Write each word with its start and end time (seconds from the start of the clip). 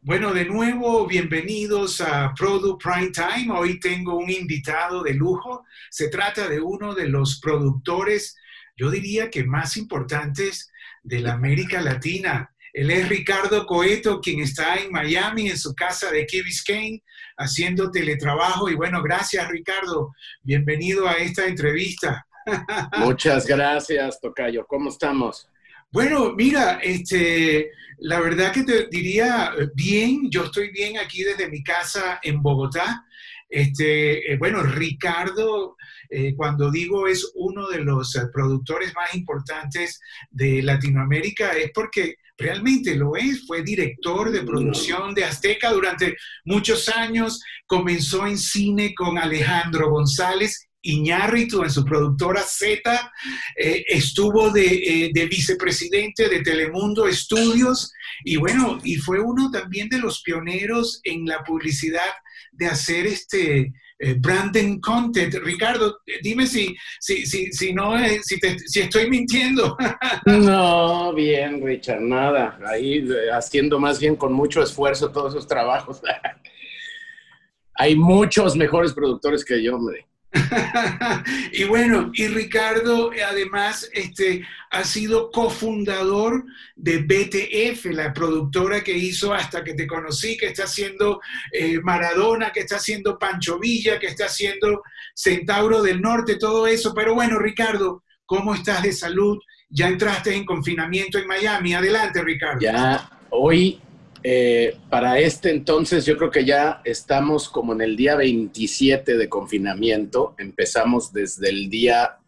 Bueno, 0.00 0.32
de 0.32 0.44
nuevo, 0.44 1.06
bienvenidos 1.08 2.00
a 2.00 2.32
Product 2.34 2.80
Prime 2.80 3.10
Time. 3.10 3.52
Hoy 3.52 3.80
tengo 3.80 4.16
un 4.16 4.30
invitado 4.30 5.02
de 5.02 5.12
lujo. 5.12 5.64
Se 5.90 6.08
trata 6.08 6.48
de 6.48 6.60
uno 6.60 6.94
de 6.94 7.08
los 7.08 7.40
productores, 7.40 8.36
yo 8.76 8.90
diría 8.90 9.28
que 9.28 9.42
más 9.42 9.76
importantes 9.76 10.70
de 11.02 11.18
la 11.18 11.32
América 11.32 11.80
Latina. 11.80 12.54
Él 12.72 12.92
es 12.92 13.08
Ricardo 13.08 13.66
Coeto, 13.66 14.20
quien 14.20 14.40
está 14.40 14.76
en 14.76 14.92
Miami, 14.92 15.50
en 15.50 15.58
su 15.58 15.74
casa 15.74 16.12
de 16.12 16.26
Key 16.26 16.42
Biscayne, 16.42 17.02
haciendo 17.36 17.90
teletrabajo. 17.90 18.70
Y 18.70 18.76
bueno, 18.76 19.02
gracias 19.02 19.48
Ricardo. 19.48 20.14
Bienvenido 20.42 21.08
a 21.08 21.14
esta 21.14 21.46
entrevista. 21.46 22.24
Muchas 22.98 23.46
gracias, 23.46 24.20
Tocayo. 24.20 24.64
¿Cómo 24.64 24.90
estamos? 24.90 25.48
Bueno, 25.90 26.34
mira, 26.36 26.80
este, 26.82 27.70
la 28.00 28.20
verdad 28.20 28.52
que 28.52 28.62
te 28.62 28.88
diría 28.88 29.54
eh, 29.58 29.68
bien, 29.74 30.28
yo 30.30 30.44
estoy 30.44 30.70
bien 30.70 30.98
aquí 30.98 31.22
desde 31.22 31.48
mi 31.48 31.62
casa 31.62 32.20
en 32.22 32.42
Bogotá. 32.42 33.06
Este, 33.48 34.30
eh, 34.32 34.36
bueno, 34.36 34.62
Ricardo, 34.62 35.76
eh, 36.10 36.34
cuando 36.36 36.70
digo 36.70 37.08
es 37.08 37.32
uno 37.36 37.68
de 37.68 37.78
los 37.80 38.14
productores 38.34 38.94
más 38.94 39.14
importantes 39.14 39.98
de 40.30 40.62
Latinoamérica, 40.62 41.52
es 41.52 41.70
porque 41.72 42.16
realmente 42.36 42.94
lo 42.94 43.16
es. 43.16 43.46
Fue 43.46 43.62
director 43.62 44.30
de 44.30 44.42
producción 44.42 45.14
de 45.14 45.24
Azteca 45.24 45.72
durante 45.72 46.16
muchos 46.44 46.90
años, 46.90 47.42
comenzó 47.66 48.26
en 48.26 48.36
cine 48.36 48.94
con 48.94 49.16
Alejandro 49.16 49.88
González 49.88 50.67
Iñárritu 50.88 51.62
en 51.62 51.70
su 51.70 51.84
productora 51.84 52.42
Z, 52.42 53.12
eh, 53.56 53.84
estuvo 53.88 54.50
de, 54.50 55.10
de, 55.12 55.26
vicepresidente 55.26 56.28
de 56.28 56.40
Telemundo 56.40 57.06
Estudios 57.06 57.92
y 58.24 58.36
bueno, 58.36 58.78
y 58.84 58.96
fue 58.96 59.20
uno 59.20 59.50
también 59.50 59.88
de 59.88 59.98
los 59.98 60.22
pioneros 60.22 61.00
en 61.04 61.26
la 61.26 61.44
publicidad 61.44 62.12
de 62.52 62.66
hacer 62.66 63.06
este 63.06 63.72
eh, 64.00 64.14
branding 64.14 64.80
content. 64.80 65.34
Ricardo, 65.42 65.98
dime 66.22 66.46
si, 66.46 66.76
si, 67.00 67.26
si, 67.26 67.52
si 67.52 67.72
no, 67.72 67.98
eh, 67.98 68.20
si, 68.22 68.38
si 68.66 68.80
estoy 68.80 69.10
mintiendo. 69.10 69.76
no, 70.26 71.12
bien, 71.12 71.64
Richard, 71.64 72.00
nada. 72.00 72.58
Ahí 72.66 73.06
haciendo 73.32 73.80
más 73.80 73.98
bien 73.98 74.14
con 74.14 74.32
mucho 74.32 74.62
esfuerzo 74.62 75.10
todos 75.10 75.34
esos 75.34 75.48
trabajos. 75.48 76.00
Hay 77.74 77.94
muchos 77.94 78.56
mejores 78.56 78.92
productores 78.92 79.44
que 79.44 79.62
yo, 79.62 79.76
hombre. 79.76 80.06
y 81.52 81.64
bueno, 81.64 82.10
y 82.12 82.26
Ricardo 82.28 83.10
además 83.26 83.88
este, 83.92 84.46
ha 84.70 84.84
sido 84.84 85.30
cofundador 85.30 86.44
de 86.76 86.98
BTF, 86.98 87.86
la 87.86 88.12
productora 88.12 88.82
que 88.84 88.92
hizo 88.92 89.32
Hasta 89.32 89.64
que 89.64 89.74
te 89.74 89.86
conocí, 89.86 90.36
que 90.36 90.48
está 90.48 90.64
haciendo 90.64 91.20
eh, 91.52 91.80
Maradona, 91.82 92.52
que 92.52 92.60
está 92.60 92.76
haciendo 92.76 93.18
Pancho 93.18 93.58
Villa, 93.58 93.98
que 93.98 94.08
está 94.08 94.26
haciendo 94.26 94.82
Centauro 95.14 95.82
del 95.82 96.00
Norte, 96.00 96.36
todo 96.36 96.66
eso. 96.66 96.92
Pero 96.94 97.14
bueno, 97.14 97.38
Ricardo, 97.38 98.04
¿cómo 98.26 98.54
estás 98.54 98.82
de 98.82 98.92
salud? 98.92 99.38
Ya 99.70 99.88
entraste 99.88 100.34
en 100.34 100.44
confinamiento 100.44 101.18
en 101.18 101.26
Miami. 101.26 101.74
Adelante, 101.74 102.22
Ricardo. 102.22 102.60
Ya, 102.60 103.10
hoy 103.30 103.80
eh, 104.22 104.76
para 104.90 105.18
este 105.20 105.50
entonces 105.50 106.04
yo 106.04 106.16
creo 106.16 106.30
que 106.30 106.44
ya 106.44 106.80
estamos 106.84 107.48
como 107.48 107.72
en 107.72 107.80
el 107.80 107.96
día 107.96 108.16
27 108.16 109.16
de 109.16 109.28
confinamiento. 109.28 110.34
Empezamos 110.38 111.12
desde 111.12 111.50
el 111.50 111.70
día 111.70 112.18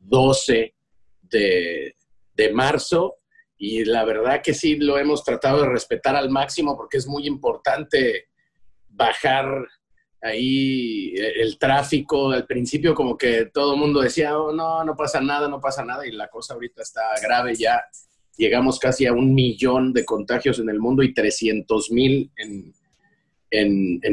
12 0.00 0.74
de, 1.22 1.94
marzo 2.52 3.16
y 3.58 3.84
la 3.84 4.04
verdad 4.04 4.42
que 4.42 4.54
sí 4.54 4.76
lo 4.76 4.98
hemos 4.98 5.24
tratado 5.24 5.62
de 5.62 5.68
respetar 5.68 6.14
al 6.16 6.30
máximo 6.30 6.76
porque 6.76 6.98
es 6.98 7.06
muy 7.06 7.26
importante 7.26 8.28
bajar 8.88 9.46
ahí 10.20 11.14
el 11.16 11.58
tráfico. 11.58 12.30
Al 12.30 12.46
principio 12.46 12.94
como 12.94 13.16
que 13.16 13.46
todo 13.46 13.74
el 13.74 13.80
mundo 13.80 14.00
decía, 14.00 14.38
oh, 14.38 14.52
no, 14.52 14.84
no 14.84 14.96
pasa 14.96 15.20
nada, 15.20 15.48
no 15.48 15.60
pasa 15.60 15.84
nada 15.84 16.06
y 16.06 16.12
la 16.12 16.28
cosa 16.28 16.54
ahorita 16.54 16.82
está 16.82 17.02
grave 17.22 17.54
ya 17.54 17.82
llegamos 18.36 18.78
casi 18.78 19.06
a 19.06 19.12
un 19.12 19.34
millón 19.34 19.92
de 19.92 20.04
contagios 20.04 20.58
en 20.58 20.68
el 20.68 20.78
mundo 20.78 21.02
y 21.02 21.12
300 21.12 21.90
mil 21.90 22.30
en, 22.36 22.72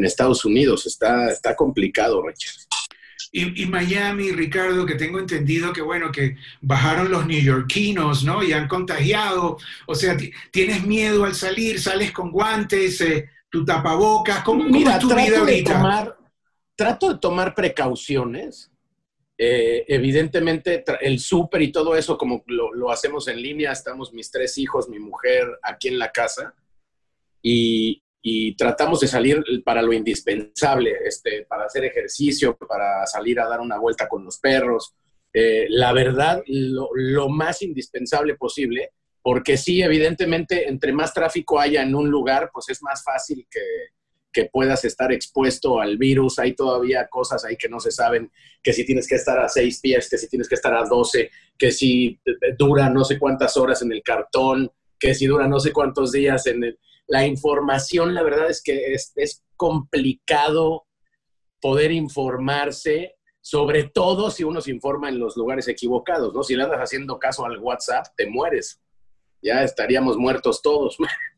Estados 0.04 0.46
Unidos. 0.46 0.86
Está, 0.86 1.30
está 1.32 1.56
complicado, 1.56 2.26
Richard. 2.26 2.56
Y, 3.36 3.66
Miami, 3.66 4.32
Ricardo, 4.32 4.86
que 4.86 4.94
tengo 4.94 5.18
entendido 5.18 5.74
que, 5.74 5.82
bueno, 5.82 6.12
que 6.12 6.36
bajaron 6.62 7.10
los 7.10 7.26
neoyorquinos, 7.26 8.24
¿no? 8.24 8.44
Y 8.44 8.54
han 8.54 8.68
contagiado. 8.68 9.58
O 9.88 9.96
sea, 9.96 10.16
¿tienes 10.52 10.86
miedo 10.86 11.26
al 11.26 11.34
salir? 11.34 11.80
¿Sales 11.80 12.12
con 12.12 12.32
guantes? 12.32 13.02
Eh, 13.02 13.30
¿Tu 13.50 13.66
tapabocas? 13.66 14.44
¿Cómo, 14.44 14.64
Mira, 14.66 14.98
es 14.98 15.00
tu 15.00 15.16
vida 15.16 15.40
ahorita? 15.40 16.16
trato 16.76 17.14
de 17.14 17.20
tomar 17.20 17.56
precauciones 17.56 18.73
eh, 19.38 19.86
evidentemente, 19.88 20.84
el 21.02 21.20
súper 21.20 21.62
y 21.64 21.72
todo 21.72 21.96
eso, 21.96 22.18
como 22.18 22.44
lo, 22.48 22.92
hacemos 22.92 23.28
en 23.28 23.42
línea, 23.42 23.72
estamos 23.72 24.14
mis 24.14 24.30
tres 24.30 24.58
hijos, 24.58 24.90
mi 24.90 25.00
mujer 25.00 25.48
aquí 25.64 25.88
en 25.88 26.00
la 26.00 26.12
casa 26.12 26.54
y, 27.42 28.00
tratamos 28.58 29.02
de 29.02 29.08
salir 29.08 29.44
para 29.66 29.82
lo 29.82 29.92
indispensable, 29.92 30.96
este, 31.06 31.46
para 31.46 31.66
hacer 31.66 31.84
ejercicio, 31.84 32.56
para 32.56 33.06
salir 33.06 33.40
a 33.40 33.50
dar 33.50 33.60
una 33.60 33.78
vuelta 33.78 34.08
con 34.08 34.24
los 34.24 34.40
perros. 34.40 34.94
Eh, 35.34 35.66
la 35.70 35.92
verdad, 35.92 36.42
lo, 36.48 36.90
lo, 36.94 37.28
más 37.28 37.62
indispensable 37.64 38.36
posible, 38.36 38.92
porque 39.22 39.58
sí, 39.58 39.82
evidentemente, 39.82 40.70
entre 40.70 40.94
más 40.94 41.14
tráfico 41.14 41.60
haya 41.60 41.82
en 41.82 41.96
un 41.96 42.10
lugar, 42.10 42.50
pues 42.54 42.70
es 42.70 42.82
más 42.82 43.04
fácil 43.04 43.46
que, 43.50 43.60
que 44.34 44.50
puedas 44.52 44.84
estar 44.84 45.12
expuesto 45.14 45.80
al 45.80 45.98
virus. 45.98 46.40
Hay 46.40 46.56
todavía 46.56 47.08
cosas 47.08 47.46
ahí 47.46 47.56
que 47.56 47.70
no 47.70 47.80
se 47.80 47.92
saben, 47.92 48.32
que 48.62 48.74
si 48.74 48.86
tienes 48.86 49.08
que 49.08 49.16
estar 49.16 49.40
a 49.40 49.48
seis 49.48 49.80
pies, 49.80 50.10
que 50.10 50.18
si 50.18 50.28
tienes 50.28 50.50
que 50.50 50.56
estar 50.56 50.74
a 50.74 50.84
doce, 50.84 51.30
que 51.58 51.72
si 51.72 52.20
dura 52.58 52.90
no 52.90 53.06
sé 53.06 53.20
cuántas 53.20 53.56
horas 53.56 53.82
en 53.84 53.94
el 53.94 54.02
cartón, 54.02 54.72
que 55.00 55.14
si 55.14 55.28
dura 55.28 55.48
no 55.48 55.60
sé 55.60 55.72
cuántos 55.72 56.12
días 56.12 56.48
en 56.48 56.64
el... 56.64 56.80
La 57.08 57.28
información, 57.28 58.14
la 58.14 58.24
verdad 58.24 58.50
es 58.50 58.64
que 58.64 58.94
es, 58.94 59.44
complicado 59.56 60.88
poder 61.62 61.92
informarse, 61.92 63.16
sobre 63.40 63.84
todo 63.84 64.32
si 64.32 64.44
uno 64.44 64.60
se 64.62 64.72
informa 64.72 65.10
en 65.10 65.20
los 65.20 65.38
lugares 65.38 65.68
equivocados, 65.68 66.34
¿no? 66.34 66.44
Si 66.44 66.56
le 66.56 66.64
andas 66.64 66.80
haciendo 66.80 67.20
caso 67.20 67.46
al 67.46 67.60
WhatsApp, 67.60 68.08
te 68.18 68.26
mueres. 68.26 68.82
Ya 69.42 69.64
estaríamos 69.64 70.18
muertos 70.18 70.62
todos. 70.62 70.98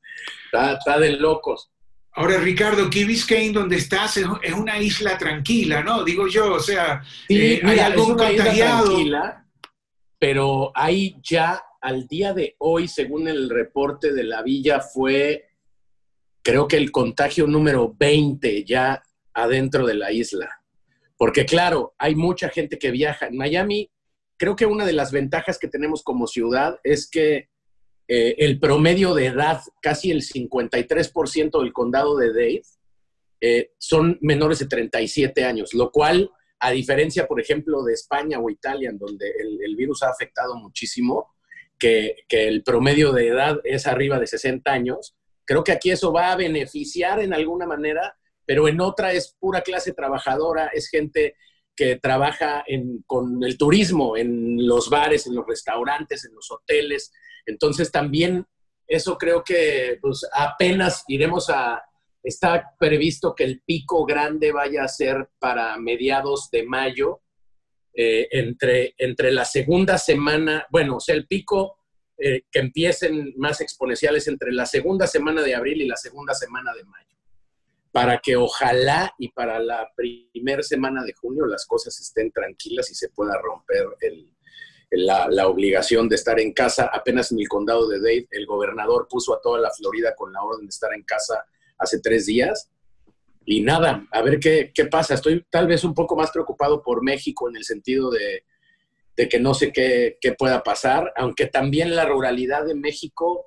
está 0.52 1.00
de 1.00 1.12
locos. 1.12 1.72
Ahora, 2.18 2.38
Ricardo, 2.38 2.90
Key 2.90 3.03
Biscayne, 3.03 3.52
donde 3.52 3.76
estás, 3.76 4.16
es, 4.16 4.53
una 4.53 4.80
isla 4.80 5.18
tranquila, 5.18 5.84
¿no? 5.84 6.03
Digo 6.06 6.28
yo, 6.28 6.53
o 6.53 6.59
sea, 6.62 7.03
eh, 7.28 7.62
hay 7.62 7.80
algún 7.80 8.16
contagiado. 8.16 8.98
Pero 10.18 10.72
hay 10.74 11.18
ya 11.22 11.62
al 11.81 12.08
día 12.08 12.34
de 12.34 12.56
hoy, 12.59 12.88
según 12.88 13.28
el 13.28 13.50
reporte 13.50 14.14
de 14.14 14.24
la 14.24 14.42
villa, 14.44 14.80
fue, 14.80 15.50
creo 16.42 16.70
que 16.70 16.78
el 16.78 16.90
contagio 16.90 17.48
número 17.48 17.94
20 17.98 18.64
ya 18.64 19.03
adentro 19.34 19.86
de 19.86 19.96
la 19.96 20.14
isla. 20.14 20.50
Porque 21.18 21.46
claro, 21.46 21.96
hay 21.97 22.16
mucha 22.16 22.47
gente 22.47 22.80
que 22.80 22.92
viaja. 22.92 23.28
En 23.28 23.36
Miami, 23.36 23.92
creo 24.38 24.56
que 24.56 24.66
una 24.66 24.86
de 24.86 24.94
las 24.94 25.12
ventajas 25.12 25.59
que 25.59 25.68
tenemos 25.68 26.02
como 26.02 26.28
ciudad 26.28 26.80
es 26.82 27.09
que 27.09 27.50
eh, 28.08 28.36
el 28.38 28.60
promedio 28.60 29.14
de 29.14 29.28
edad, 29.28 29.62
casi 29.82 30.12
el 30.12 30.22
53% 30.22 31.62
del 31.62 31.74
condado 31.74 32.18
de 32.18 32.30
Dade, 32.30 32.62
eh, 33.42 33.72
son 33.78 34.18
menores 34.22 34.60
de 34.60 34.68
37 34.68 35.44
años, 35.44 35.74
lo 35.74 35.92
cual, 35.92 36.32
a 36.60 36.72
diferencia, 36.72 37.28
por 37.28 37.42
ejemplo, 37.42 37.84
de 37.84 37.94
España 37.94 38.40
o 38.40 38.50
Italia, 38.50 38.90
en 38.90 38.98
donde 38.98 39.32
el, 39.62 39.76
virus 39.76 40.04
ha 40.04 40.10
afectado 40.10 40.56
muchísimo, 40.56 41.34
que, 41.78 42.16
que, 42.28 42.48
el 42.48 42.64
promedio 42.64 43.12
de 43.12 43.28
edad 43.28 43.60
es 43.64 43.88
arriba 43.88 44.20
de 44.20 44.28
60 44.28 44.72
años, 44.72 45.16
creo 45.44 45.64
que 45.64 45.72
aquí 45.72 45.92
eso 45.92 46.14
va 46.14 46.32
a 46.32 46.38
beneficiar 46.38 47.20
en 47.20 47.34
alguna 47.34 47.66
manera, 47.66 48.16
pero 48.46 48.68
en 48.68 48.79
otra 48.79 49.14
es 49.14 49.35
pura 49.40 49.62
clase 49.62 49.94
trabajadora, 49.94 50.68
es 50.74 50.90
gente 50.90 51.35
que 51.76 51.97
trabaja 51.97 52.64
en, 52.66 53.03
con 53.06 53.44
el 53.44 53.58
turismo, 53.58 54.16
en 54.16 54.66
los 54.66 54.90
bares, 54.90 55.28
en 55.28 55.35
los 55.35 55.46
restaurantes, 55.46 56.24
en 56.26 56.34
los 56.34 56.50
hoteles, 56.50 57.12
entonces 57.46 57.92
también 57.92 58.46
eso 58.88 59.18
creo 59.18 59.44
que 59.44 59.97
pues, 60.02 60.28
apenas 60.34 61.03
iremos 61.08 61.50
a, 61.50 61.84
está 62.24 62.74
previsto 62.80 63.34
que 63.36 63.44
el 63.44 63.62
pico 63.62 64.06
grande 64.06 64.52
vaya 64.52 64.84
a 64.84 64.88
ser 64.88 65.30
para 65.40 65.78
mediados 65.78 66.50
de 66.52 66.64
mayo, 66.64 67.22
eh, 67.94 68.28
entre, 68.32 68.94
entre 68.97 69.32
la 69.32 69.46
segunda 69.46 69.97
semana, 69.97 70.66
bueno, 70.70 70.97
o 70.97 71.00
sea, 71.00 71.16
el 71.16 71.28
pico 71.28 71.78
eh, 72.18 72.44
que 72.52 72.59
empiecen 72.59 73.34
más 73.38 73.62
exponenciales 73.62 74.28
entre 74.28 74.52
la 74.52 74.66
segunda 74.66 75.08
semana 75.08 75.41
de 75.41 75.56
abril 75.56 75.82
y 75.82 75.88
la 75.88 75.96
segunda 75.96 76.34
semana 76.34 76.74
de 76.74 76.84
mayo, 76.84 77.16
para 77.91 78.20
que 78.20 78.36
ojalá 78.36 79.14
y 79.18 79.30
para 79.30 79.59
la 79.59 79.90
primera 79.96 80.62
semana 80.62 81.06
de 81.06 81.14
junio 81.14 81.46
las 81.46 81.66
cosas 81.66 81.98
estén 82.00 82.32
tranquilas 82.32 82.91
y 82.91 82.96
se 82.96 83.09
pueda 83.09 83.40
romper 83.41 83.86
el, 84.02 84.34
la, 84.97 85.47
obligación 85.47 86.09
de 86.09 86.16
estar 86.16 86.40
en 86.40 86.53
casa. 86.53 86.90
Apenas 86.92 87.32
en 87.32 87.40
el 87.40 87.47
condado 87.47 87.88
de 87.88 88.00
Dade, 88.00 88.28
el 88.32 88.46
gobernador 88.46 89.08
puso 89.09 89.34
a 89.34 89.42
toda 89.42 89.59
la 89.59 89.72
Florida 89.72 90.16
con 90.16 90.32
la 90.32 90.42
orden 90.42 90.66
de 90.66 90.70
estar 90.70 90.94
en 90.94 91.03
casa 91.03 91.46
hace 91.78 92.00
tres 92.00 92.26
días. 92.26 92.72
Y 93.46 93.62
nada, 93.62 94.08
a 94.12 94.22
ver 94.22 94.40
qué, 94.40 94.72
qué 94.74 94.86
pasa. 94.86 95.14
Estoy 95.14 95.46
tal 95.50 95.68
vez 95.68 95.84
un 95.84 95.94
poco 95.94 96.16
más 96.16 96.32
preocupado 96.32 96.82
por 96.82 97.03
México 97.03 97.50
en 97.50 97.56
el 97.56 97.64
sentido 97.64 98.09
de, 98.09 98.44
de 99.16 99.30
que 99.30 99.40
no 99.40 99.53
sé 99.53 99.72
qué, 99.72 100.18
qué, 100.20 100.34
pueda 100.34 100.64
pasar, 100.64 101.14
aunque 101.16 101.46
también 101.48 101.96
la 101.96 102.06
ruralidad 102.06 102.66
de 102.66 102.76
México 102.76 103.46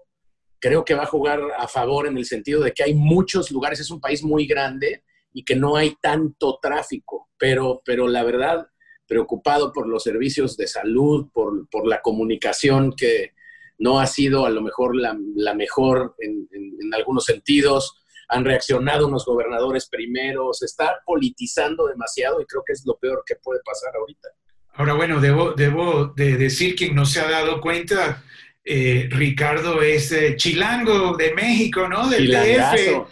creo 0.60 0.84
que 0.84 0.94
va 0.94 1.04
a 1.04 1.06
jugar 1.06 1.40
a 1.56 1.68
favor 1.68 2.06
en 2.06 2.16
el 2.16 2.24
sentido 2.24 2.60
de 2.60 2.72
que 2.72 2.82
hay 2.82 2.94
muchos 2.94 3.50
lugares, 3.50 3.80
es 3.80 3.90
un 3.90 4.00
país 4.00 4.22
muy 4.22 4.46
grande 4.46 5.04
y 5.32 5.44
que 5.44 5.56
no 5.56 5.76
hay 5.76 5.96
tanto 6.00 6.58
tráfico, 6.60 7.28
pero, 7.38 7.82
pero 7.84 8.08
la 8.08 8.24
verdad, 8.24 8.66
preocupado 9.08 9.72
por 9.72 9.88
los 9.88 10.04
servicios 10.04 10.56
de 10.56 10.68
salud, 10.68 11.28
por, 11.32 11.68
por 11.68 11.88
la 11.88 12.00
comunicación 12.02 12.92
que 12.94 13.32
no 13.78 13.98
ha 13.98 14.06
sido 14.06 14.44
a 14.44 14.50
lo 14.50 14.60
mejor 14.60 14.94
la, 14.94 15.18
la 15.34 15.54
mejor 15.54 16.14
en, 16.18 16.48
en, 16.52 16.76
en 16.80 16.94
algunos 16.94 17.24
sentidos, 17.24 18.04
han 18.28 18.44
reaccionado 18.44 19.08
unos 19.08 19.24
gobernadores 19.24 19.88
primero, 19.88 20.52
se 20.52 20.66
está 20.66 21.00
politizando 21.06 21.86
demasiado 21.86 22.40
y 22.40 22.46
creo 22.46 22.62
que 22.66 22.74
es 22.74 22.84
lo 22.84 22.98
peor 22.98 23.22
que 23.26 23.36
puede 23.36 23.60
pasar 23.64 23.90
ahorita. 23.96 24.28
Ahora, 24.74 24.92
bueno, 24.94 25.20
debo, 25.20 25.54
debo 25.54 26.12
de 26.14 26.36
decir, 26.36 26.76
quien 26.76 26.94
no 26.94 27.04
se 27.04 27.20
ha 27.20 27.28
dado 27.28 27.60
cuenta, 27.60 28.22
eh, 28.64 29.08
Ricardo 29.10 29.82
es 29.82 30.12
eh, 30.12 30.36
chilango 30.36 31.16
de 31.16 31.32
México, 31.32 31.88
¿no? 31.88 32.08
Del 32.08 32.28
DF. 32.30 33.06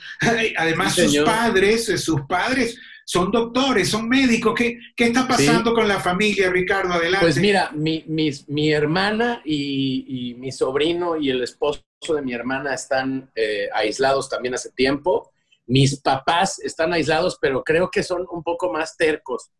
Además, 0.59 0.95
sí, 0.95 1.09
sus 1.09 1.25
padres, 1.25 1.89
eh, 1.89 1.99
sus 1.99 2.21
padres 2.29 2.79
son 3.09 3.31
doctores, 3.31 3.89
son 3.89 4.09
médicos. 4.09 4.53
¿Qué, 4.57 4.81
qué 4.97 5.05
está 5.05 5.29
pasando 5.29 5.71
sí. 5.71 5.77
con 5.77 5.87
la 5.87 6.01
familia, 6.01 6.51
Ricardo? 6.51 6.93
Adelante. 6.93 7.25
Pues 7.25 7.39
mira, 7.39 7.71
mi, 7.73 8.05
mi, 8.09 8.33
mi 8.49 8.73
hermana 8.73 9.43
y, 9.45 10.05
y, 10.09 10.35
mi 10.35 10.51
sobrino 10.51 11.17
y 11.17 11.31
el 11.31 11.45
esposo 11.45 11.85
de 12.09 12.21
mi 12.21 12.35
hermana 12.35 12.75
están 12.75 13.31
eh, 13.37 13.69
aislados 13.73 14.29
también 14.29 14.55
hace 14.55 14.73
tiempo. 14.73 15.31
Mis 15.67 16.01
papás 16.01 16.59
están 16.59 16.93
aislados, 16.93 17.39
pero 17.41 17.63
creo 17.63 17.93
que 17.93 18.03
son 18.03 18.27
un 18.29 18.43
poco 18.43 18.73
más 18.73 18.97
tercos. 18.97 19.53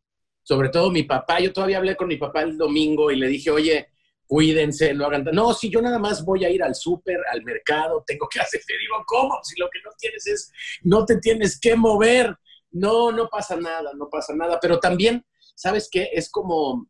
Sobre 0.43 0.69
todo 0.69 0.91
mi 0.91 1.05
papá. 1.05 1.39
Yo 1.39 1.53
todavía 1.53 1.79
hablé 1.79 1.95
con 1.95 2.09
mi 2.09 2.17
papá 2.17 2.43
el 2.43 2.59
domingo 2.59 3.13
y 3.13 3.17
le 3.17 3.29
dije, 3.29 3.53
oye, 3.53 3.91
cuídense, 4.27 4.93
no 4.93 5.07
hagan... 5.07 5.25
No, 5.33 5.55
si 5.55 5.71
yo 5.71 5.81
nada 5.81 6.01
más 6.01 6.25
voy 6.25 6.45
a 6.45 6.51
ir 6.51 6.65
al 6.65 6.75
súper, 6.75 7.21
al 7.33 7.45
mercado, 7.45 8.03
tengo 8.05 8.27
que 8.29 8.41
hacer... 8.41 8.61
Te 8.67 8.77
digo, 8.77 8.97
¿cómo? 9.07 9.39
Si 9.45 9.57
lo 9.61 9.71
que 9.71 9.79
no 9.85 9.93
tienes 9.97 10.27
es, 10.27 10.53
no 10.83 11.05
te 11.05 11.19
tienes 11.19 11.61
que 11.61 11.77
mover. 11.77 12.37
No, 12.77 13.11
no 13.11 13.29
pasa 13.29 13.57
nada, 13.57 13.93
no 13.95 14.09
pasa 14.11 14.35
nada. 14.35 14.59
Pero 14.61 14.79
también, 14.79 15.25
¿sabes 15.55 15.89
qué? 15.91 16.11
Es 16.13 16.31
como 16.31 16.89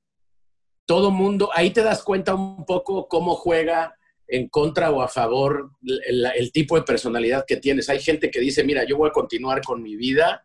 todo 0.84 1.10
mundo, 1.10 1.50
ahí 1.54 1.70
te 1.70 1.82
das 1.82 2.02
cuenta 2.02 2.34
un 2.34 2.64
poco 2.64 3.08
cómo 3.08 3.34
juega 3.34 3.96
en 4.28 4.48
contra 4.48 4.90
o 4.90 5.02
a 5.02 5.08
favor 5.08 5.70
el, 5.84 6.50
tipo 6.52 6.76
de 6.76 6.82
personalidad 6.82 7.44
que 7.46 7.56
tienes. 7.56 7.88
Hay 7.88 8.00
gente 8.00 8.30
que 8.30 8.40
dice, 8.40 8.64
mira, 8.64 8.84
yo 8.84 8.96
voy 8.96 9.08
a 9.08 9.12
continuar 9.12 9.62
con 9.62 9.82
mi 9.82 9.96
vida 9.96 10.44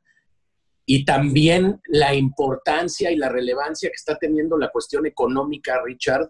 y 0.86 1.06
también 1.06 1.80
la 1.88 2.14
importancia 2.14 3.12
y 3.12 3.16
la 3.16 3.30
relevancia 3.30 3.90
que 3.90 3.96
está 3.96 4.18
teniendo 4.18 4.58
la 4.58 4.70
cuestión 4.70 5.06
económica, 5.06 5.82
Richard, 5.84 6.30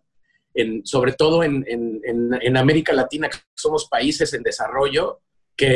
sobre 0.83 1.13
todo 1.13 1.43
en, 1.43 2.57
América 2.57 2.93
Latina, 2.93 3.29
que 3.29 3.37
somos 3.55 3.87
países 3.89 4.33
en 4.33 4.43
desarrollo, 4.43 5.19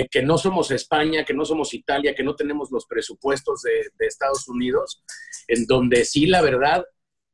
que, 0.09 0.21
no 0.23 0.37
somos 0.37 0.71
España, 0.71 1.23
que 1.23 1.33
no 1.33 1.45
somos 1.45 1.73
Italia, 1.73 2.15
que 2.15 2.23
no 2.23 2.35
tenemos 2.35 2.71
los 2.71 2.85
presupuestos 2.85 3.61
de, 3.61 3.89
de 3.97 4.07
Estados 4.07 4.47
Unidos, 4.47 5.03
en 5.47 5.65
donde 5.65 6.05
sí, 6.05 6.25
la 6.25 6.41
verdad, 6.41 6.83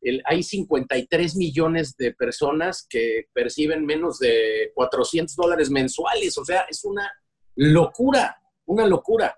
el, 0.02 0.22
hay 0.26 0.44
53 0.44 1.36
millones 1.36 1.96
de 1.96 2.14
personas 2.14 2.86
que 2.90 3.28
perciben 3.34 3.86
menos 3.86 4.20
de 4.20 4.72
400 4.74 5.36
dólares 5.36 5.70
mensuales, 5.70 6.38
o 6.38 6.44
sea, 6.44 6.66
es 6.70 6.84
una 6.84 7.10
locura, 7.56 8.38
una 8.66 8.86
locura. 8.86 9.38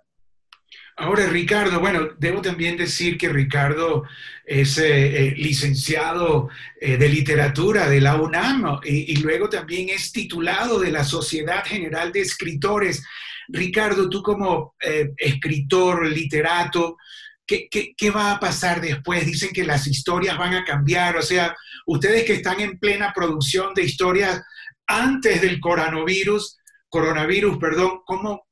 Ahora, 0.96 1.26
Ricardo, 1.26 1.80
bueno, 1.80 2.10
debo 2.20 2.42
también 2.42 2.78
decir 2.78 3.18
que 3.18 3.28
Ricardo 3.30 4.04
es 4.46 4.78
eh, 4.78 5.28
eh, 5.28 5.34
licenciado 5.38 6.50
eh, 6.80 6.98
de 6.98 7.10
literatura 7.10 7.90
de 7.90 8.00
la 8.00 8.16
UNAM 8.16 8.80
y, 8.84 9.16
luego 9.18 9.50
también 9.50 9.90
es 9.90 10.12
titulado 10.12 10.80
de 10.80 10.92
la 10.92 11.04
Sociedad 11.04 11.64
General 11.66 12.12
de 12.12 12.22
Escritores. 12.22 13.04
Ricardo, 13.48 14.08
tú 14.08 14.22
como 14.22 14.76
escritor, 15.18 16.08
literato, 16.08 16.98
¿qué, 17.46 17.68
¿qué, 17.70 17.94
qué, 17.98 18.12
va 18.12 18.34
a 18.34 18.40
pasar 18.40 18.80
después? 18.80 19.26
Dicen 19.26 19.50
que 19.52 19.66
las 19.66 19.88
historias 19.88 20.38
van 20.38 20.54
a 20.54 20.64
cambiar, 20.64 21.18
o 21.18 21.22
sea, 21.22 21.56
ustedes 21.88 22.24
que 22.24 22.34
están 22.34 22.62
en 22.62 22.78
plena 22.78 23.12
producción 23.14 23.74
de 23.74 23.84
historias 23.84 24.42
antes 24.88 25.42
del 25.42 25.60
coronavirus, 25.60 26.58
coronavirus, 26.88 27.58
perdón, 27.58 28.02
¿cómo, 28.06 28.46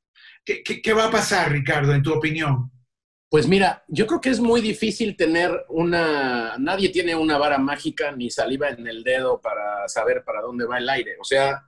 ¿Qué, 0.44 0.94
va 0.94 1.06
a 1.06 1.12
pasar, 1.12 1.52
Ricardo, 1.52 1.94
en 1.94 2.02
tu 2.02 2.14
opinión? 2.14 2.72
Pues 3.30 3.48
mira, 3.48 3.84
yo 3.88 4.08
creo 4.08 4.20
que 4.20 4.30
es 4.30 4.40
muy 4.40 4.60
difícil 4.60 5.16
tener 5.16 5.52
una, 5.70 6.58
nadie 6.58 6.90
tiene 6.90 7.16
una 7.16 7.38
vara 7.38 7.58
mágica 7.58 8.12
ni 8.12 8.30
saliva 8.30 8.70
en 8.70 8.86
el 8.88 9.04
dedo 9.04 9.40
para 9.40 9.88
saber 9.88 10.24
para 10.26 10.42
dónde 10.42 10.66
va 10.66 10.80
el 10.80 10.90
aire. 10.90 11.16
O 11.20 11.24
sea, 11.24 11.62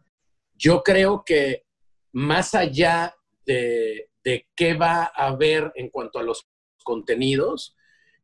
yo 0.56 0.84
creo 0.84 1.24
que 1.26 1.64
más 2.12 2.54
allá 2.54 3.16
de, 3.46 4.10
de 4.24 4.48
qué 4.56 4.74
va 4.74 5.04
a 5.16 5.28
haber 5.28 5.72
en 5.76 5.90
cuanto 5.90 6.20
a 6.20 6.24
los 6.24 6.48
contenidos, 6.84 7.76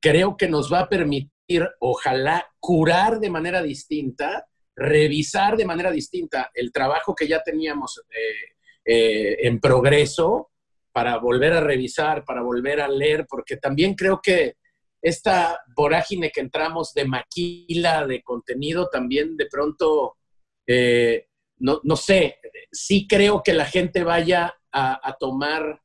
creo 0.01 0.35
que 0.35 0.49
nos 0.49 0.71
va 0.71 0.81
a 0.81 0.89
permitir, 0.89 1.67
ojalá, 1.79 2.45
curar 2.59 3.19
de 3.19 3.29
manera 3.29 3.61
distinta, 3.61 4.47
revisar 4.75 5.57
de 5.57 5.65
manera 5.65 5.91
distinta 5.91 6.51
el 6.53 6.71
trabajo 6.71 7.15
que 7.15 7.27
ya 7.27 7.41
teníamos 7.41 8.01
eh, 8.09 8.55
eh, 8.91 9.45
en 9.45 9.59
progreso 9.59 10.49
para 10.91 11.19
volver 11.19 11.53
a 11.53 11.61
revisar, 11.61 12.25
para 12.25 12.41
volver 12.41 12.81
a 12.81 12.87
leer, 12.87 13.27
porque 13.29 13.57
también 13.57 13.93
creo 13.93 14.19
que 14.19 14.55
esta 14.99 15.61
vorágine 15.75 16.31
que 16.31 16.41
entramos 16.41 16.95
de 16.95 17.05
maquila, 17.05 18.07
de 18.07 18.23
contenido, 18.23 18.89
también 18.89 19.37
de 19.37 19.45
pronto, 19.45 20.17
eh, 20.65 21.27
no, 21.59 21.79
no, 21.83 21.95
sé, 21.95 22.37
sí 22.71 23.07
creo 23.07 23.43
que 23.43 23.53
la 23.53 23.65
gente 23.65 24.03
vaya 24.03 24.55
a, 24.71 25.07
a, 25.07 25.17
tomar 25.19 25.83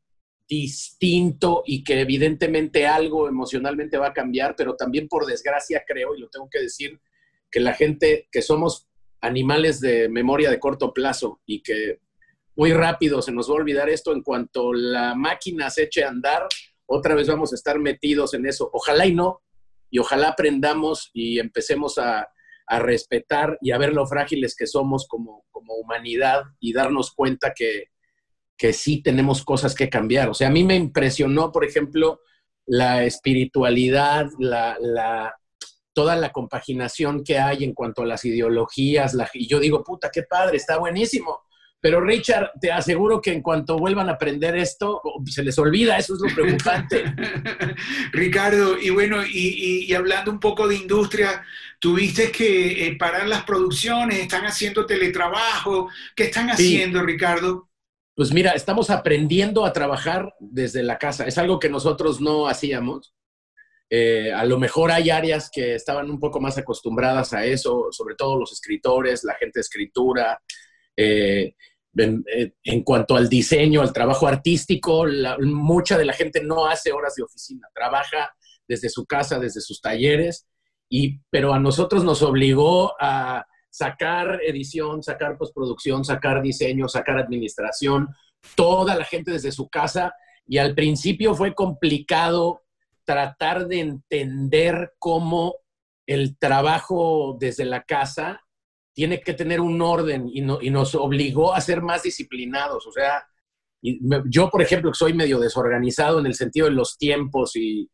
distinto 0.49 1.63
y 1.67 1.85
que 1.85 2.01
evidentemente 2.01 2.87
algo 2.87 3.29
emocionalmente 3.29 3.99
va 3.99 4.09
a 4.09 4.15
cambiar, 4.15 4.57
pero 4.57 4.77
también 4.77 5.09
por 5.09 5.27
desgracia 5.27 5.85
creo, 5.87 6.15
y 6.15 6.21
lo 6.21 6.31
tengo 6.31 6.49
que 6.51 6.61
decir, 6.61 6.99
que 7.51 7.61
la 7.61 7.75
gente, 7.75 8.29
que 8.33 8.41
somos 8.41 8.89
animales 9.21 9.79
de 9.83 10.09
memoria 10.09 10.49
de 10.49 10.59
corto 10.59 10.95
plazo 10.95 11.43
y 11.45 11.63
que 11.63 11.99
muy 12.57 12.73
rápido 12.73 13.23
se 13.23 13.33
nos 13.33 13.49
va 13.49 13.55
a 13.55 13.57
olvidar 13.57 13.89
esto 13.89 14.13
en 14.13 14.23
cuanto 14.23 14.73
la 14.73 15.15
máquina 15.15 15.71
se 15.71 15.85
eche 15.85 16.05
a 16.05 16.09
andar, 16.09 16.47
otra 16.87 17.15
vez 17.15 17.29
vamos 17.29 17.53
a 17.53 17.57
estar 17.57 17.79
metidos 17.79 18.35
en 18.35 18.47
eso. 18.47 18.71
Ojalá 18.73 19.07
y 19.07 19.15
no, 19.15 19.43
y 19.91 19.99
ojalá 19.99 20.29
aprendamos 20.29 21.11
y 21.13 21.39
empecemos 21.39 21.99
a, 21.99 22.29
a 22.67 22.79
respetar 22.79 23.59
y 23.61 23.71
a 23.71 23.79
ver 23.79 23.93
lo 23.93 24.07
frágiles 24.07 24.57
que 24.57 24.67
somos 24.67 25.07
como, 25.09 25.45
como 25.51 25.75
humanidad 25.75 26.43
y 26.61 26.73
darnos 26.73 27.13
cuenta 27.13 27.53
que, 27.55 27.85
que 28.57 28.73
sí 28.73 29.03
tenemos 29.03 29.45
cosas 29.45 29.75
que 29.75 29.89
cambiar. 29.89 30.29
O 30.31 30.35
sea, 30.35 30.49
a 30.49 30.53
mí 30.53 30.65
me 30.65 30.77
impresionó, 30.77 31.53
por 31.53 31.65
ejemplo, 31.65 32.21
la 32.67 33.05
espiritualidad, 33.05 34.27
la, 34.39 34.77
la, 34.81 35.35
toda 35.93 36.17
la 36.17 36.33
compaginación 36.33 37.25
que 37.25 37.39
hay 37.39 37.65
en 37.65 37.75
cuanto 37.75 38.03
a 38.03 38.07
las 38.07 38.25
ideologías. 38.25 39.15
La, 39.15 39.29
y 39.33 39.47
yo 39.47 39.61
digo, 39.61 39.83
puta, 39.85 40.11
qué 40.13 40.23
padre, 40.23 40.57
está 40.57 40.79
buenísimo. 40.79 41.43
Pero 41.85 42.01
Richard, 42.01 42.53
te 42.59 42.73
aseguro 42.73 43.21
que 43.21 43.31
en 43.31 43.43
cuanto 43.43 43.77
vuelvan 43.77 44.09
a 44.09 44.13
aprender 44.13 44.57
esto, 44.57 45.03
se 45.27 45.43
les 45.43 45.59
olvida, 45.59 45.99
eso 45.99 46.15
es 46.15 46.21
lo 46.23 46.35
preocupante. 46.35 47.05
Ricardo, 48.13 48.79
y 48.81 48.89
bueno, 48.89 49.23
y, 49.23 49.29
y, 49.29 49.85
y, 49.85 49.95
hablando 49.95 50.31
un 50.31 50.41
poco 50.41 50.67
de 50.67 50.77
industria, 50.77 51.45
tuviste 51.79 52.33
que 52.33 52.87
eh, 52.87 52.97
parar 52.97 53.29
las 53.29 53.45
producciones, 53.45 54.19
están 54.19 54.47
haciendo 54.47 54.87
teletrabajo, 54.87 55.91
¿qué 56.17 56.25
están 56.25 56.49
haciendo, 56.49 57.01
sí. 57.01 57.05
Ricardo? 57.05 57.69
Pues 58.17 58.33
mira, 58.33 58.53
estamos 58.53 58.89
aprendiendo 58.89 59.67
a 59.67 59.75
trabajar 59.75 60.35
desde 60.41 60.83
la 60.83 60.97
casa, 60.97 61.27
es 61.27 61.37
algo 61.37 61.59
que 61.59 61.69
nosotros 61.69 62.19
no 62.19 62.49
hacíamos. 62.49 63.15
Eh, 63.91 64.33
a 64.33 64.47
lo 64.47 64.59
mejor 64.59 64.91
hay 64.91 65.11
áreas 65.11 65.51
que 65.53 65.75
estaban 65.75 66.11
un 66.11 66.19
poco 66.19 66.41
más 66.41 66.57
acostumbradas 66.57 67.35
a 67.35 67.45
eso, 67.45 67.89
sobre 67.91 68.15
todo 68.15 68.39
los 68.39 68.53
escritores, 68.53 69.23
la 69.23 69.35
gente 69.35 69.59
de 69.59 69.61
escritura. 69.61 70.41
Eh, 70.97 71.55
en, 71.97 72.25
en, 72.63 72.83
cuanto 72.83 73.17
al 73.17 73.29
diseño, 73.29 73.81
al 73.81 73.93
trabajo 73.93 74.27
artístico, 74.27 75.07
mucha 75.41 75.97
de 75.97 76.05
la 76.05 76.13
gente 76.13 76.43
no 76.43 76.67
hace 76.67 76.93
horas 76.93 77.15
de 77.15 77.23
oficina, 77.23 77.69
trabaja 77.75 78.35
desde 78.67 78.89
su 78.89 79.07
casa, 79.07 79.39
desde 79.39 79.61
sus 79.61 79.81
talleres, 79.81 80.47
y, 80.89 81.21
pero 81.31 81.53
a 81.53 81.59
nosotros 81.59 82.05
nos 82.05 82.23
obligó 82.23 82.93
a 83.01 83.45
sacar 83.71 84.41
edición, 84.45 85.03
sacar 85.03 85.37
postproducción, 85.37 86.05
sacar 86.05 86.43
diseño, 86.43 86.89
sacar 86.89 87.19
administración, 87.19 88.09
toda 88.55 88.95
la 88.95 89.05
gente 89.05 89.33
desde 89.33 89.53
su 89.53 89.69
casa, 89.69 90.15
y 90.47 90.59
al 90.59 90.75
principio 90.75 91.35
fue 91.35 91.55
complicado 91.55 92.63
tratar 93.05 93.67
de 93.67 93.81
entender 93.81 94.93
cómo 94.99 95.57
el 96.07 96.39
trabajo 96.39 97.37
desde 97.39 97.65
la 97.65 97.83
casa 97.83 98.44
tiene 98.95 99.21
que 99.21 99.35
tener 99.35 99.61
un 99.61 99.83
orden 99.83 100.31
y, 100.33 100.41
no, 100.41 100.59
y, 100.63 100.71
nos 100.71 100.95
obligó 100.95 101.53
a 101.53 101.61
ser 101.61 101.83
más 101.83 102.05
disciplinados. 102.05 102.87
O 102.87 102.93
sea, 102.93 103.27
yo, 103.83 104.49
por 104.49 104.63
ejemplo, 104.63 104.95
soy 104.95 105.13
medio 105.13 105.39
desorganizado 105.39 106.21
en 106.21 106.27
el 106.27 106.35
sentido 106.35 106.67
de 106.67 106.73
los 106.73 106.97
tiempos 106.97 107.57
y 107.57 107.91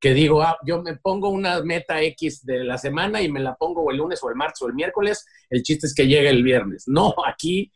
que 0.00 0.14
digo, 0.14 0.42
ah, 0.42 0.56
yo 0.66 0.82
me 0.82 0.96
pongo 0.96 1.28
una 1.28 1.62
meta 1.62 2.00
X 2.02 2.44
de 2.44 2.64
la 2.64 2.78
semana 2.78 3.20
y 3.20 3.30
me 3.30 3.40
la 3.40 3.54
pongo 3.56 3.90
el 3.90 3.96
lunes 3.96 4.22
o 4.22 4.28
el 4.28 4.36
martes 4.36 4.62
o 4.62 4.68
el 4.68 4.74
miércoles, 4.74 5.26
el 5.50 5.62
chiste 5.62 5.86
es 5.86 5.94
que 5.94 6.06
llegue 6.06 6.28
el 6.28 6.42
viernes. 6.42 6.84
No, 6.86 7.14
aquí 7.26 7.72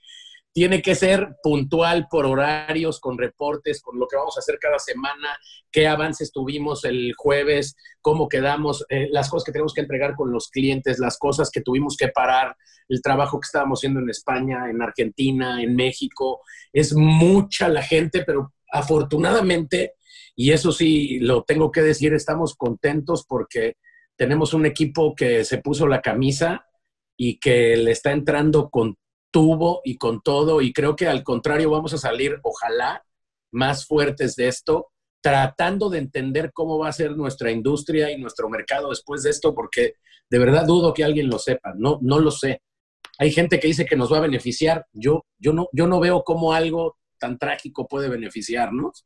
tiene 0.59 0.83
que 0.83 0.97
ser 0.97 1.37
puntual 1.41 2.09
por 2.11 2.27
horarios, 2.27 2.99
con 2.99 3.17
reportes, 3.17 3.81
con 3.81 3.97
lo 3.97 4.09
que 4.09 4.17
vamos 4.17 4.37
a 4.37 4.41
hacer 4.41 4.59
cada 4.61 4.81
semana, 4.81 5.29
qué 5.71 5.87
avances 5.87 6.33
tuvimos 6.33 6.85
el 6.85 7.15
jueves, 7.17 7.77
cómo 8.01 8.29
quedamos, 8.29 8.85
eh, 8.89 9.07
las 9.13 9.31
cosas 9.31 9.45
que 9.45 9.53
tenemos 9.53 9.73
que 9.73 9.83
entregar 9.83 10.17
con 10.17 10.33
los 10.33 10.49
clientes, 10.49 10.99
las 10.99 11.17
cosas 11.17 11.53
que 11.53 11.61
tuvimos 11.61 11.97
que 11.97 12.09
parar, 12.09 12.57
el 12.89 13.01
trabajo 13.01 13.39
que 13.39 13.47
estábamos 13.47 13.79
haciendo 13.79 14.01
en 14.01 14.11
España, 14.11 14.69
en 14.69 14.83
Argentina, 14.83 15.63
en 15.63 15.77
México. 15.77 16.41
Es 16.73 16.93
mucha 16.93 17.69
la 17.69 17.83
gente, 17.83 18.25
pero 18.27 18.53
afortunadamente, 18.73 19.95
y 20.35 20.51
eso 20.51 20.73
sí 20.73 21.21
lo 21.21 21.45
tengo 21.45 21.71
que 21.71 21.83
decir, 21.83 22.15
estamos 22.15 22.57
contentos 22.57 23.25
porque 23.29 23.77
tenemos 24.17 24.55
un 24.55 24.67
equipo 24.67 25.15
que 25.15 25.45
se 25.45 25.59
puso 25.59 25.87
la 25.87 26.03
camisa 26.03 26.67
y 27.17 27.39
que 27.39 27.77
le 27.77 27.93
está 27.93 28.11
entrando 28.11 28.71
con 28.71 28.97
tuvo 29.31 29.81
y 29.85 29.97
con 29.97 30.21
todo, 30.23 30.61
y 30.61 30.73
creo 30.73 30.97
que 30.97 31.07
al 31.07 31.23
contrario 31.23 31.71
vamos 31.71 31.93
a 31.95 31.99
salir, 31.99 32.39
ojalá, 32.43 33.05
más 33.51 33.87
fuertes 33.87 34.37
de 34.37 34.49
esto, 34.49 34.89
tratando 35.21 35.91
de 35.91 35.99
entender 35.99 36.53
cómo 36.53 36.79
va 36.79 36.89
a 36.89 36.93
ser 36.93 37.17
nuestra 37.17 37.51
industria 37.51 38.11
y 38.11 38.21
nuestro 38.21 38.49
mercado 38.49 38.91
después 38.91 39.23
de 39.23 39.31
esto, 39.31 39.55
porque 39.55 39.95
de 40.31 40.39
verdad 40.39 40.67
dudo 40.67 40.95
que 40.95 41.05
alguien 41.05 41.29
lo 41.29 41.39
sepa, 41.39 41.75
no, 41.77 41.99
no 42.03 42.21
lo 42.21 42.31
sé. 42.31 42.63
Hay 43.19 43.33
gente 43.33 43.59
que 43.59 43.69
dice 43.69 43.85
que 43.85 43.97
nos 43.97 44.13
va 44.13 44.19
a 44.19 44.23
beneficiar, 44.23 44.87
yo, 44.93 45.25
yo, 45.39 45.53
no, 45.53 45.69
yo 45.73 45.87
no 45.87 45.99
veo 45.99 46.23
cómo 46.23 46.53
algo 46.53 46.97
tan 47.19 47.39
trágico 47.39 47.89
puede 47.89 48.09
beneficiarnos, 48.09 49.05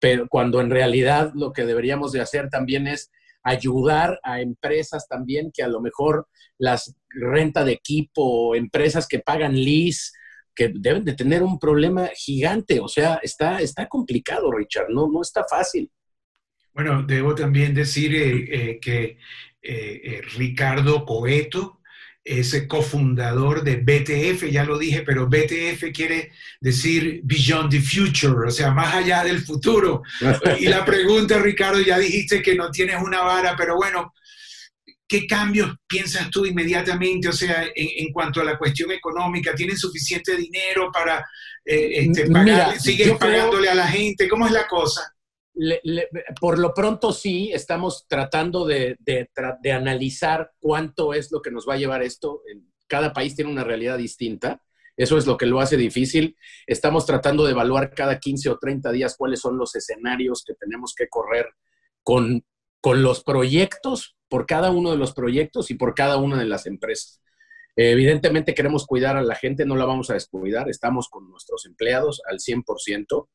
pero 0.00 0.28
cuando 0.28 0.60
en 0.60 0.70
realidad 0.70 1.32
lo 1.34 1.52
que 1.52 1.66
deberíamos 1.66 2.12
de 2.12 2.20
hacer 2.20 2.48
también 2.48 2.86
es 2.86 3.10
ayudar 3.48 4.18
a 4.22 4.40
empresas 4.40 5.06
también 5.08 5.50
que 5.52 5.62
a 5.62 5.68
lo 5.68 5.80
mejor 5.80 6.28
las 6.58 6.94
renta 7.08 7.64
de 7.64 7.72
equipo, 7.72 8.54
empresas 8.54 9.06
que 9.06 9.20
pagan 9.20 9.54
lease, 9.54 10.12
que 10.54 10.72
deben 10.74 11.04
de 11.04 11.14
tener 11.14 11.42
un 11.42 11.58
problema 11.58 12.08
gigante. 12.14 12.80
O 12.80 12.88
sea, 12.88 13.20
está, 13.22 13.60
está 13.60 13.86
complicado, 13.88 14.50
Richard, 14.50 14.88
no, 14.90 15.08
no 15.10 15.22
está 15.22 15.44
fácil. 15.48 15.90
Bueno, 16.74 17.02
debo 17.02 17.34
también 17.34 17.74
decir 17.74 18.14
eh, 18.14 18.70
eh, 18.70 18.80
que 18.80 19.18
eh, 19.62 20.20
Ricardo 20.36 21.04
Coeto, 21.04 21.77
es 22.28 22.64
cofundador 22.68 23.62
de 23.62 23.76
BTF, 23.76 24.50
ya 24.50 24.64
lo 24.64 24.78
dije, 24.78 25.02
pero 25.02 25.28
BTF 25.28 25.92
quiere 25.94 26.32
decir 26.60 27.20
Beyond 27.24 27.70
the 27.70 27.80
Future, 27.80 28.48
o 28.48 28.50
sea, 28.50 28.70
más 28.70 28.94
allá 28.94 29.24
del 29.24 29.40
futuro. 29.40 30.02
y 30.58 30.66
la 30.66 30.84
pregunta, 30.84 31.38
Ricardo, 31.38 31.80
ya 31.80 31.98
dijiste 31.98 32.42
que 32.42 32.54
no 32.54 32.70
tienes 32.70 32.96
una 33.02 33.22
vara, 33.22 33.54
pero 33.56 33.76
bueno, 33.76 34.12
¿qué 35.06 35.26
cambios 35.26 35.74
piensas 35.86 36.30
tú 36.30 36.44
inmediatamente? 36.44 37.28
O 37.28 37.32
sea, 37.32 37.64
en, 37.74 38.12
cuanto 38.12 38.42
a 38.42 38.44
la 38.44 38.58
cuestión 38.58 38.92
económica, 38.92 39.54
¿tienen 39.54 39.78
suficiente 39.78 40.36
dinero 40.36 40.90
para 40.92 41.26
eh, 41.64 42.04
este, 42.04 42.30
pagar, 42.30 42.78
siguen 42.78 43.16
pagándole 43.16 43.70
a 43.70 43.74
la 43.74 43.88
gente? 43.88 44.28
¿Cómo 44.28 44.46
es 44.46 44.52
la 44.52 44.66
cosa? 44.66 45.14
Por 46.40 46.58
lo 46.58 46.72
pronto 46.72 47.12
sí, 47.12 47.50
estamos 47.52 48.06
tratando 48.08 48.66
de, 48.66 48.96
analizar 49.72 50.52
cuánto 50.60 51.14
es 51.14 51.32
lo 51.32 51.42
que 51.42 51.50
nos 51.50 51.68
va 51.68 51.74
a 51.74 51.78
llevar 51.78 52.02
esto. 52.02 52.42
Cada 52.86 53.12
país 53.12 53.34
tiene 53.34 53.50
una 53.50 53.64
realidad 53.64 53.98
distinta. 53.98 54.62
Eso 54.96 55.16
es 55.16 55.26
lo 55.26 55.36
que 55.36 55.46
lo 55.46 55.60
hace 55.60 55.76
difícil. 55.76 56.36
Estamos 56.66 57.06
tratando 57.06 57.44
de 57.44 57.52
evaluar 57.52 57.90
cada 57.94 58.18
15 58.18 58.50
o 58.50 58.58
30 58.58 58.90
días 58.92 59.16
cuáles 59.16 59.40
son 59.40 59.56
los 59.56 59.74
escenarios 59.74 60.44
que 60.44 60.54
tenemos 60.54 60.94
que 60.94 61.08
correr 61.08 61.46
con, 62.02 62.44
los 62.82 63.22
proyectos, 63.22 64.16
por 64.28 64.46
cada 64.46 64.70
uno 64.70 64.90
de 64.90 64.96
los 64.96 65.12
proyectos 65.12 65.70
y 65.70 65.74
por 65.74 65.94
cada 65.94 66.16
una 66.16 66.38
de 66.38 66.46
las 66.46 66.66
empresas. 66.66 67.20
evidentemente 67.76 68.54
queremos 68.54 68.86
cuidar 68.86 69.16
a 69.16 69.22
la 69.22 69.34
gente, 69.34 69.66
no 69.66 69.76
la 69.76 69.84
vamos 69.84 70.10
a 70.10 70.14
descuidar, 70.14 70.68
estamos 70.68 71.08
con 71.08 71.28
nuestros 71.30 71.66
empleados 71.66 72.22
al 72.28 72.38
100%. 72.38 73.28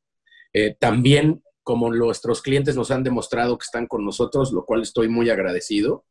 Eh, 0.53 0.75
también 0.79 1.43
como 1.63 1.91
nuestros 1.91 2.41
clientes 2.41 2.75
nos 2.75 2.91
han 2.91 3.03
demostrado 3.03 3.57
que 3.57 3.63
están 3.63 3.87
con 3.87 4.05
nosotros, 4.05 4.51
lo 4.51 4.65
cual 4.65 4.81
estoy 4.81 5.07
muy 5.07 5.29
agradecido. 5.29 6.05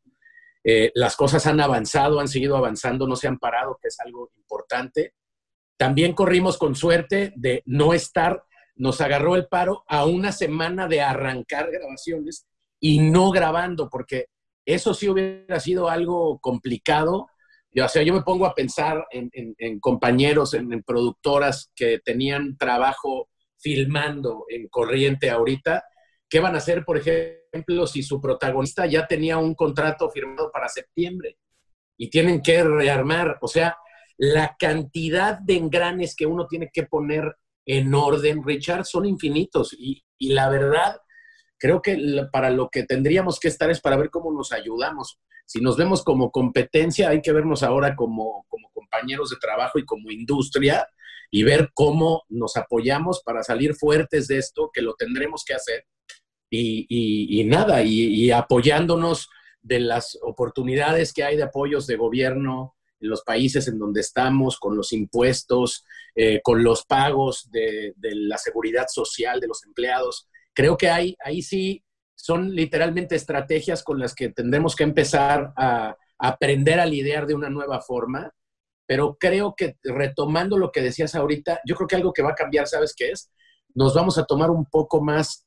Eh, 0.63 0.91
las 0.95 1.15
cosas 1.15 1.45
han 1.45 1.59
avanzado, 1.59 2.19
han 2.19 2.27
seguido 2.27 2.57
avanzando, 2.57 3.07
no 3.07 3.15
se 3.15 3.27
han 3.27 3.37
parado, 3.37 3.77
que 3.81 3.89
es 3.89 3.99
algo 3.99 4.31
importante. 4.35 5.13
También 5.77 6.13
corrimos 6.13 6.57
con 6.57 6.75
suerte 6.75 7.33
de 7.35 7.61
no 7.65 7.93
estar, 7.93 8.43
nos 8.75 9.01
agarró 9.01 9.35
el 9.35 9.47
paro 9.47 9.83
a 9.87 10.05
una 10.05 10.31
semana 10.31 10.87
de 10.87 11.01
arrancar 11.01 11.69
grabaciones 11.71 12.47
y 12.79 12.99
no 12.99 13.31
grabando, 13.31 13.89
porque 13.89 14.27
eso 14.65 14.93
sí 14.93 15.09
hubiera 15.09 15.59
sido 15.59 15.89
algo 15.89 16.39
complicado. 16.39 17.27
O 17.75 17.87
sea, 17.87 18.03
yo 18.03 18.13
me 18.13 18.21
pongo 18.21 18.45
a 18.45 18.55
pensar 18.55 19.05
en, 19.11 19.79
compañeros, 19.79 20.53
en 20.53 20.83
productoras 20.83 21.71
que 21.75 21.99
tenían 21.99 22.57
trabajo 22.57 23.29
filmando 23.63 24.45
en 24.49 24.67
corriente 24.67 25.29
ahorita, 25.29 25.85
¿qué 26.29 26.39
van 26.41 26.55
a 26.55 26.57
hacer, 26.57 26.83
por 26.83 26.97
ejemplo, 26.97 27.87
si 27.87 28.03
su 28.03 28.19
protagonista 28.19 28.85
ya 28.85 29.07
tenía 29.07 29.37
un 29.37 29.55
contrato 29.55 30.09
firmado 30.09 30.51
para 30.51 30.67
septiembre 30.67 31.37
y 31.97 32.09
tienen 32.09 32.41
que 32.41 32.63
rearmar? 32.63 33.37
O 33.41 33.47
sea, 33.47 33.77
la 34.17 34.55
cantidad 34.59 35.39
de 35.39 35.55
engranes 35.55 36.15
que 36.15 36.25
uno 36.25 36.45
tiene 36.47 36.69
que 36.71 36.83
poner 36.83 37.37
en 37.65 37.93
orden, 37.93 38.43
Richard, 38.43 38.85
son 38.85 39.05
infinitos. 39.05 39.73
Y, 39.79 40.03
la 40.19 40.49
verdad, 40.49 40.97
creo 41.57 41.81
que 41.81 41.97
para 42.31 42.49
lo 42.49 42.69
que 42.69 42.83
tendríamos 42.83 43.39
que 43.39 43.47
estar 43.47 43.69
es 43.71 43.79
para 43.79 43.97
ver 43.97 44.09
cómo 44.09 44.31
nos 44.31 44.51
ayudamos. 44.51 45.19
Si 45.45 45.61
nos 45.61 45.77
vemos 45.77 46.03
como 46.03 46.31
competencia, 46.31 47.09
hay 47.09 47.21
que 47.21 47.31
vernos 47.31 47.63
ahora 47.63 47.95
como, 47.95 48.45
como 48.49 48.69
compañeros 48.73 49.29
de 49.29 49.37
trabajo 49.37 49.79
y 49.79 49.85
como 49.85 50.11
industria 50.11 50.87
y 51.35 51.41
ver 51.41 51.71
cómo 51.73 52.25
nos 52.29 52.57
apoyamos 52.57 53.23
para 53.25 53.41
salir 53.41 53.73
fuertes 53.73 54.27
de 54.27 54.37
esto, 54.37 54.69
que 54.71 54.83
lo 54.83 54.93
tendremos 54.93 55.43
que 55.43 55.55
hacer. 55.55 55.87
Y, 56.47 57.43
nada, 57.47 57.81
y, 57.81 58.29
apoyándonos 58.29 59.29
de 59.59 59.79
las 59.79 60.15
oportunidades 60.21 61.11
que 61.11 61.23
hay 61.23 61.35
de 61.35 61.41
apoyos 61.41 61.87
de 61.87 61.95
gobierno 61.95 62.75
en 62.99 63.09
los 63.09 63.23
países 63.23 63.67
en 63.67 63.79
donde 63.79 64.01
estamos, 64.01 64.59
con 64.59 64.77
los 64.77 64.93
impuestos, 64.93 65.83
eh, 66.13 66.39
con 66.43 66.63
los 66.63 66.85
pagos 66.85 67.49
de, 67.49 67.95
la 67.99 68.37
seguridad 68.37 68.85
social 68.87 69.39
de 69.39 69.47
los 69.47 69.65
empleados. 69.65 70.29
Creo 70.53 70.77
que 70.77 70.91
hay, 70.91 71.17
ahí 71.25 71.41
sí 71.41 71.83
son 72.13 72.53
literalmente 72.53 73.15
estrategias 73.15 73.83
con 73.83 73.97
las 73.97 74.13
que 74.13 74.29
tendremos 74.29 74.75
que 74.75 74.83
empezar 74.83 75.51
a 75.57 75.97
aprender 76.19 76.79
a 76.79 76.85
lidiar 76.85 77.25
de 77.25 77.33
una 77.33 77.49
nueva 77.49 77.81
forma 77.81 78.31
pero 78.85 79.17
creo 79.19 79.55
que 79.55 79.77
retomando 79.83 80.57
lo 80.57 80.71
que 80.71 80.81
decías 80.81 81.15
ahorita, 81.15 81.61
yo 81.65 81.75
creo 81.75 81.87
que 81.87 81.95
algo 81.95 82.13
que 82.13 82.21
va 82.21 82.31
a 82.31 82.35
cambiar, 82.35 82.67
¿sabes 82.67 82.93
qué 82.95 83.11
es? 83.11 83.31
Nos 83.73 83.93
vamos 83.93 84.17
a 84.17 84.25
tomar 84.25 84.51
un 84.51 84.65
poco 84.65 85.01
más 85.01 85.45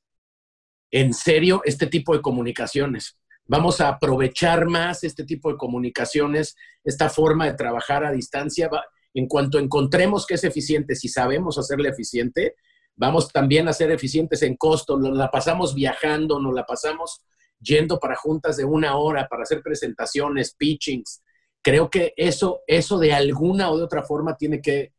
en 0.91 1.13
serio 1.13 1.63
este 1.65 1.87
tipo 1.87 2.15
de 2.15 2.23
comunicaciones. 2.23 3.19
Vamos 3.45 3.81
a 3.81 3.89
aprovechar 3.89 4.67
más 4.67 5.05
este 5.05 5.25
tipo 5.25 5.51
de 5.51 5.57
comunicaciones, 5.57 6.57
esta 6.83 7.09
forma 7.09 7.47
de 7.47 7.55
trabajar 7.55 8.05
a 8.05 8.11
distancia. 8.11 8.69
En 9.15 9.29
cuanto 9.29 9.59
encontremos 9.59 10.27
que 10.27 10.35
es 10.35 10.45
eficiente, 10.45 10.97
si 10.97 11.09
sabemos 11.09 11.59
hacerle 11.59 11.91
eficiente, 11.91 12.57
vamos 12.97 13.33
también 13.33 13.69
a 13.69 13.73
ser 13.73 13.91
eficientes 13.91 14.43
en 14.43 14.57
costo. 14.57 14.99
Nos 14.99 15.17
la 15.17 15.31
pasamos 15.31 15.75
viajando, 15.75 16.41
nos 16.41 16.55
la 16.55 16.67
pasamos 16.67 17.23
yendo 17.61 17.99
para 17.99 18.17
juntas 18.17 18.57
de 18.57 18.65
una 18.65 18.97
hora, 18.97 19.29
para 19.29 19.45
hacer 19.45 19.63
presentaciones, 19.63 20.55
pitchings, 20.55 21.23
creo 21.67 21.91
que 21.91 22.15
eso, 22.17 22.61
eso 22.69 22.97
de 22.97 23.13
alguna 23.13 23.73
o 23.73 23.77
de 23.77 23.83
otra 23.83 24.05
forma 24.05 24.37
tiene 24.37 24.61
que, 24.63 24.93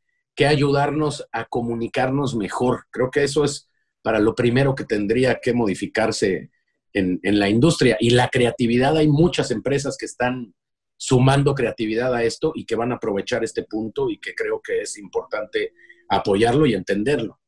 ayudarnos 0.46 1.26
a 1.32 1.46
comunicarnos 1.46 2.36
mejor. 2.36 2.86
Creo 2.92 3.10
que 3.10 3.24
eso 3.24 3.44
es 3.44 3.70
para 4.04 4.20
lo 4.20 4.36
primero 4.36 4.76
que 4.76 4.84
tendría 4.84 5.40
que 5.42 5.54
modificarse 5.54 6.52
en, 6.94 7.20
la 7.24 7.50
industria. 7.50 7.98
Y 8.00 8.12
la 8.12 8.28
creatividad, 8.28 8.98
hay 8.98 9.08
muchas 9.08 9.50
empresas 9.50 9.96
que 9.98 10.06
están 10.06 10.54
sumando 10.98 11.56
creatividad 11.56 12.14
a 12.14 12.24
esto 12.24 12.52
y 12.54 12.66
que 12.66 12.76
van 12.76 12.92
a 12.92 12.96
aprovechar 12.96 13.44
este 13.44 13.64
punto 13.64 14.12
y 14.12 14.20
que 14.20 14.36
creo 14.36 14.62
que 14.62 14.82
es 14.82 14.98
importante 15.00 15.72
apoyarlo 16.10 16.66
y 16.68 16.74
entenderlo. 16.74 17.40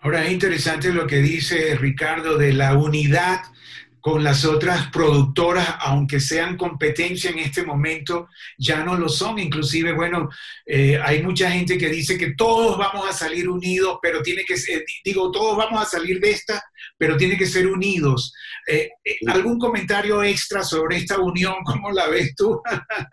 Ahora 0.00 0.24
es 0.24 0.32
interesante 0.32 0.92
lo 0.92 1.06
que 1.06 1.18
dice 1.18 1.76
Ricardo 1.76 2.36
de 2.38 2.52
la 2.54 2.76
unidad 2.76 3.42
con 4.00 4.22
las 4.22 4.44
otras 4.44 4.90
productoras, 4.90 5.76
aunque 5.80 6.20
sean 6.20 6.56
competencia 6.56 7.30
en 7.30 7.38
este 7.38 7.62
momento, 7.62 8.28
ya 8.56 8.84
no 8.84 8.96
lo 8.96 9.08
son. 9.08 9.38
Inclusive, 9.38 9.92
bueno, 9.92 10.28
eh, 10.64 10.98
hay 11.02 11.22
mucha 11.22 11.50
gente 11.50 11.78
que 11.78 11.88
dice 11.88 12.16
que 12.16 12.34
todos 12.34 12.78
vamos 12.78 13.08
a 13.08 13.12
salir 13.12 13.48
unidos, 13.48 13.98
pero 14.00 14.22
tiene 14.22 14.44
que 14.44 14.56
ser, 14.56 14.84
digo, 15.04 15.30
todos 15.30 15.56
vamos 15.56 15.82
a 15.82 15.86
salir 15.86 16.20
de 16.20 16.30
esta, 16.30 16.62
pero 16.96 17.16
tiene 17.16 17.36
que 17.36 17.46
ser 17.46 17.66
unidos. 17.66 18.32
Eh, 18.66 18.90
eh, 19.04 19.16
¿Algún 19.26 19.58
comentario 19.58 20.22
extra 20.22 20.62
sobre 20.62 20.98
esta 20.98 21.18
unión? 21.18 21.54
¿Cómo 21.64 21.90
la 21.90 22.08
ves 22.08 22.34
tú? 22.34 22.60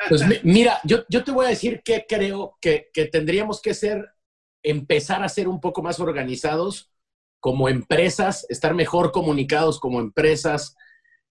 pues 0.10 0.24
mira, 0.44 0.80
yo, 0.84 1.04
yo, 1.10 1.24
te 1.24 1.32
voy 1.32 1.46
a 1.46 1.50
decir 1.50 1.82
que 1.84 2.06
creo 2.08 2.58
que, 2.62 2.90
que 2.94 3.06
tendríamos 3.06 3.62
que 3.62 3.74
ser 3.74 4.06
empezar 4.64 5.24
a 5.24 5.30
ser 5.30 5.48
un 5.48 5.62
poco 5.62 5.84
más 5.84 6.00
organizados 6.00 6.92
como 7.46 7.70
empresas, 7.70 8.44
estar 8.50 8.74
mejor 8.74 9.12
comunicados 9.12 9.80
como 9.80 10.00
empresas, 10.00 10.76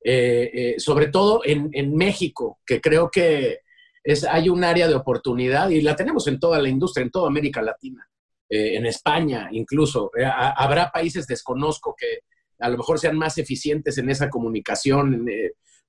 eh, 0.05 0.49
eh, 0.55 0.75
sobre 0.79 1.09
todo 1.09 1.41
en, 1.45 1.97
México, 1.97 2.61
que 2.65 2.81
creo 2.81 3.11
que 3.11 3.59
es, 4.05 4.23
hay 4.23 4.49
un 4.49 4.63
área 4.63 4.87
de 4.87 4.95
oportunidad 4.95 5.71
y 5.71 5.81
la 5.81 5.97
tenemos 5.97 6.29
en 6.29 6.39
toda 6.39 6.63
la 6.63 6.69
industria, 6.69 7.03
en 7.03 7.11
toda 7.11 7.27
América 7.27 7.61
Latina, 7.63 8.09
eh, 8.49 8.77
en 8.77 8.87
España 8.87 9.49
incluso. 9.51 10.13
habrá 10.57 10.93
países, 10.93 11.27
desconozco, 11.27 11.97
que 11.99 12.21
a 12.61 12.69
lo 12.69 12.77
mejor 12.77 13.01
sean 13.01 13.19
más 13.19 13.37
eficientes 13.39 13.99
en 13.99 14.09
esa 14.09 14.31
comunicación, 14.31 15.27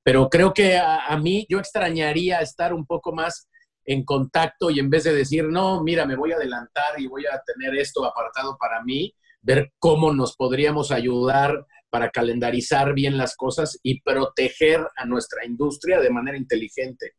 pero 0.02 0.28
creo 0.28 0.56
que 0.56 0.76
a, 0.76 1.16
mí 1.22 1.46
yo 1.48 1.60
extrañaría 1.60 2.40
estar 2.40 2.74
un 2.74 2.88
poco 2.88 3.14
más 3.14 3.48
en 3.86 4.04
contacto 4.04 4.72
y 4.72 4.80
en 4.80 4.90
vez 4.90 5.04
de 5.04 5.14
decir, 5.14 5.44
no, 5.44 5.84
mira, 5.84 6.08
me 6.08 6.16
voy 6.16 6.32
a 6.32 6.38
adelantar 6.38 7.00
y 7.00 7.06
voy 7.06 7.26
a 7.28 7.40
tener 7.46 7.80
esto 7.80 8.04
apartado 8.04 8.58
para 8.58 8.82
mí, 8.84 9.14
ver 9.46 9.72
cómo 9.80 10.12
nos 10.12 10.36
podríamos 10.36 10.92
ayudar 10.92 11.66
para 11.90 12.10
calendarizar 12.10 12.94
bien 12.94 13.18
las 13.18 13.36
cosas 13.36 13.80
y 13.84 14.02
proteger 14.02 14.82
a 14.98 15.06
nuestra 15.06 15.46
industria 15.46 16.02
de 16.02 16.10
manera 16.10 16.38
inteligente. 16.38 17.14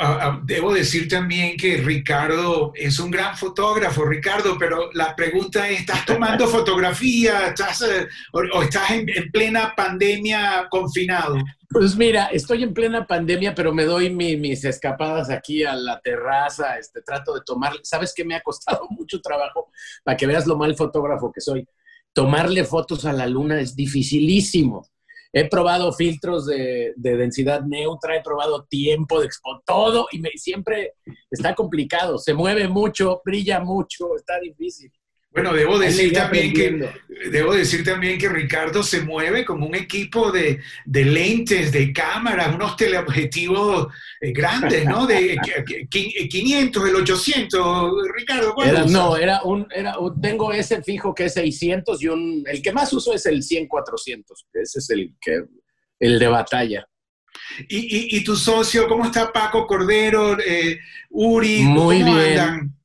Ah, 0.00 0.40
debo 0.44 0.72
decir 0.72 1.08
también 1.08 1.56
que 1.56 1.78
Ricardo 1.78 2.70
es 2.76 3.00
un 3.00 3.10
gran 3.10 3.36
fotógrafo, 3.36 4.04
Ricardo, 4.04 4.56
pero 4.56 4.92
la 4.92 5.16
pregunta 5.16 5.68
es, 5.68 5.80
¿estás 5.80 6.06
tomando 6.06 6.46
fotografía 6.46 7.48
¿Estás, 7.48 7.82
eh, 7.82 8.06
o, 8.32 8.62
estás 8.62 8.92
en, 8.92 9.06
plena 9.32 9.74
pandemia 9.74 10.68
confinado? 10.70 11.38
Pues 11.68 11.96
mira, 11.96 12.26
estoy 12.26 12.62
en 12.62 12.72
plena 12.72 13.08
pandemia, 13.08 13.56
pero 13.56 13.74
me 13.74 13.84
doy 13.84 14.08
mis 14.08 14.64
escapadas 14.64 15.30
aquí 15.30 15.64
a 15.64 15.74
la 15.74 16.00
terraza, 16.00 16.78
este, 16.78 17.02
trato 17.02 17.34
de 17.34 17.40
tomar, 17.44 17.72
¿sabes 17.82 18.12
qué 18.14 18.24
me 18.24 18.36
ha 18.36 18.40
costado 18.40 18.86
mucho 18.90 19.20
trabajo? 19.20 19.72
Para 20.04 20.16
que 20.16 20.28
veas 20.28 20.46
lo 20.46 20.56
mal 20.56 20.76
fotógrafo 20.76 21.32
que 21.32 21.40
soy. 21.40 21.66
Tomarle 22.12 22.62
fotos 22.62 23.04
a 23.04 23.12
la 23.12 23.26
luna 23.26 23.60
es 23.60 23.74
dificilísimo 23.74 24.86
he 25.32 25.48
probado 25.48 25.92
filtros 25.92 26.46
de, 26.46 26.94
densidad 26.96 27.62
neutra, 27.62 28.16
he 28.16 28.22
probado 28.22 28.64
tiempo 28.64 29.20
de 29.20 29.26
expo, 29.26 29.62
todo, 29.66 30.06
y 30.10 30.20
me, 30.20 30.30
siempre 30.36 30.94
está 31.30 31.54
complicado. 31.54 32.18
Se 32.18 32.34
mueve 32.34 32.68
mucho, 32.68 33.20
brilla 33.24 33.60
mucho, 33.60 34.16
está 34.16 34.40
difícil. 34.40 34.90
Bueno, 35.38 35.54
debo 35.54 35.78
decir, 35.78 36.12
también 36.12 36.52
que, 36.52 36.90
debo 37.30 37.54
decir 37.54 37.84
también 37.84 38.18
que 38.18 38.28
Ricardo 38.28 38.82
se 38.82 39.02
mueve 39.02 39.44
como 39.44 39.66
un 39.66 39.76
equipo 39.76 40.32
de, 40.32 40.58
lentes, 40.84 41.70
de 41.70 41.92
cámaras, 41.92 42.52
unos 42.52 42.74
teleobjetivos 42.74 43.86
eh, 44.20 44.32
grandes, 44.32 44.84
¿no? 44.84 45.06
De 45.06 45.38
500, 45.88 46.88
el 46.88 46.96
800, 46.96 47.92
Ricardo. 48.16 48.52
no, 48.88 49.16
era 49.16 49.40
un, 49.44 49.68
era 49.72 49.94
tengo 50.20 50.52
ese 50.52 50.82
fijo 50.82 51.14
que 51.14 51.26
es 51.26 51.34
600 51.34 52.02
y 52.02 52.08
un, 52.08 52.42
el 52.44 52.60
que 52.60 52.72
más 52.72 52.92
uso 52.92 53.14
es 53.14 53.24
el 53.26 53.40
100-400, 53.40 54.24
ese 54.54 54.78
es 54.80 54.90
el, 54.90 55.14
que, 55.20 55.44
el 56.00 56.18
de 56.18 56.26
batalla. 56.26 56.84
¿Y, 57.68 58.16
y, 58.16 58.24
tu 58.24 58.34
socio, 58.34 58.88
cómo 58.88 59.04
está 59.04 59.32
Paco 59.32 59.68
Cordero, 59.68 60.36
eh, 60.40 60.80
Uri? 61.10 61.62
Muy 61.62 62.02
bien. 62.02 62.77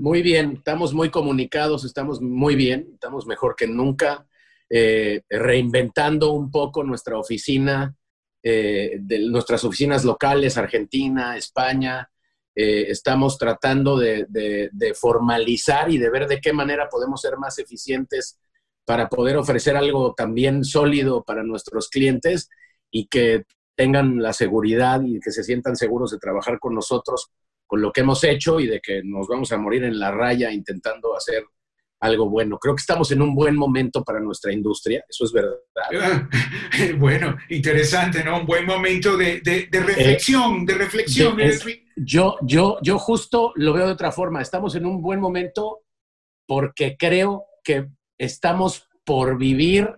Muy 0.00 0.22
bien, 0.22 0.52
estamos 0.52 0.94
muy 0.94 1.10
comunicados, 1.10 1.84
estamos 1.84 2.22
muy 2.22 2.54
bien, 2.54 2.88
estamos 2.94 3.26
mejor 3.26 3.54
que 3.54 3.66
nunca, 3.66 4.26
eh, 4.70 5.20
reinventando 5.28 6.32
un 6.32 6.50
poco 6.50 6.82
nuestra 6.82 7.18
oficina, 7.18 7.94
eh, 8.42 8.96
de 8.98 9.18
nuestras 9.28 9.62
oficinas 9.62 10.06
locales, 10.06 10.56
Argentina, 10.56 11.36
España. 11.36 12.10
Eh, 12.54 12.86
estamos 12.88 13.36
tratando 13.36 13.98
de, 13.98 14.24
de, 14.30 14.94
formalizar 14.94 15.90
y 15.90 15.98
de 15.98 16.08
ver 16.08 16.26
de 16.28 16.40
qué 16.40 16.54
manera 16.54 16.88
podemos 16.88 17.20
ser 17.20 17.36
más 17.36 17.58
eficientes 17.58 18.38
para 18.86 19.06
poder 19.10 19.36
ofrecer 19.36 19.76
algo 19.76 20.14
también 20.14 20.64
sólido 20.64 21.22
para 21.24 21.42
nuestros 21.42 21.90
clientes 21.90 22.48
y 22.90 23.06
que 23.06 23.44
tengan 23.76 24.22
la 24.22 24.32
seguridad 24.32 25.02
y 25.04 25.20
que 25.20 25.30
se 25.30 25.44
sientan 25.44 25.76
seguros 25.76 26.10
de 26.10 26.18
trabajar 26.18 26.58
con 26.58 26.74
nosotros 26.74 27.30
con 27.70 27.80
lo 27.80 27.92
que 27.92 28.00
hemos 28.00 28.24
hecho 28.24 28.58
y 28.58 28.66
de 28.66 28.80
que 28.80 29.00
nos 29.04 29.28
vamos 29.28 29.52
a 29.52 29.56
morir 29.56 29.84
en 29.84 29.96
la 29.96 30.10
raya 30.10 30.50
intentando 30.50 31.16
hacer 31.16 31.44
algo 32.00 32.28
bueno. 32.28 32.58
Creo 32.58 32.74
que 32.74 32.80
estamos 32.80 33.12
en 33.12 33.22
un 33.22 33.32
buen 33.32 33.54
momento 33.54 34.02
para 34.02 34.18
nuestra 34.18 34.52
industria, 34.52 35.04
eso 35.08 35.24
es 35.24 35.32
verdad. 35.32 35.54
bueno, 36.98 37.36
interesante, 37.48 38.24
¿no? 38.24 38.40
Un 38.40 38.46
buen 38.46 38.66
momento 38.66 39.16
de, 39.16 39.40
reflexión, 39.70 40.66
de 40.66 40.74
reflexión. 40.74 41.38
yo, 41.94 42.38
yo, 42.42 42.78
yo 42.82 42.98
justo 42.98 43.52
lo 43.54 43.72
veo 43.72 43.86
de 43.86 43.92
otra 43.92 44.10
forma, 44.10 44.42
estamos 44.42 44.74
en 44.74 44.84
un 44.84 45.00
buen 45.00 45.20
momento 45.20 45.82
porque 46.48 46.96
creo 46.98 47.44
que 47.62 47.86
estamos 48.18 48.88
por 49.04 49.38
vivir, 49.38 49.88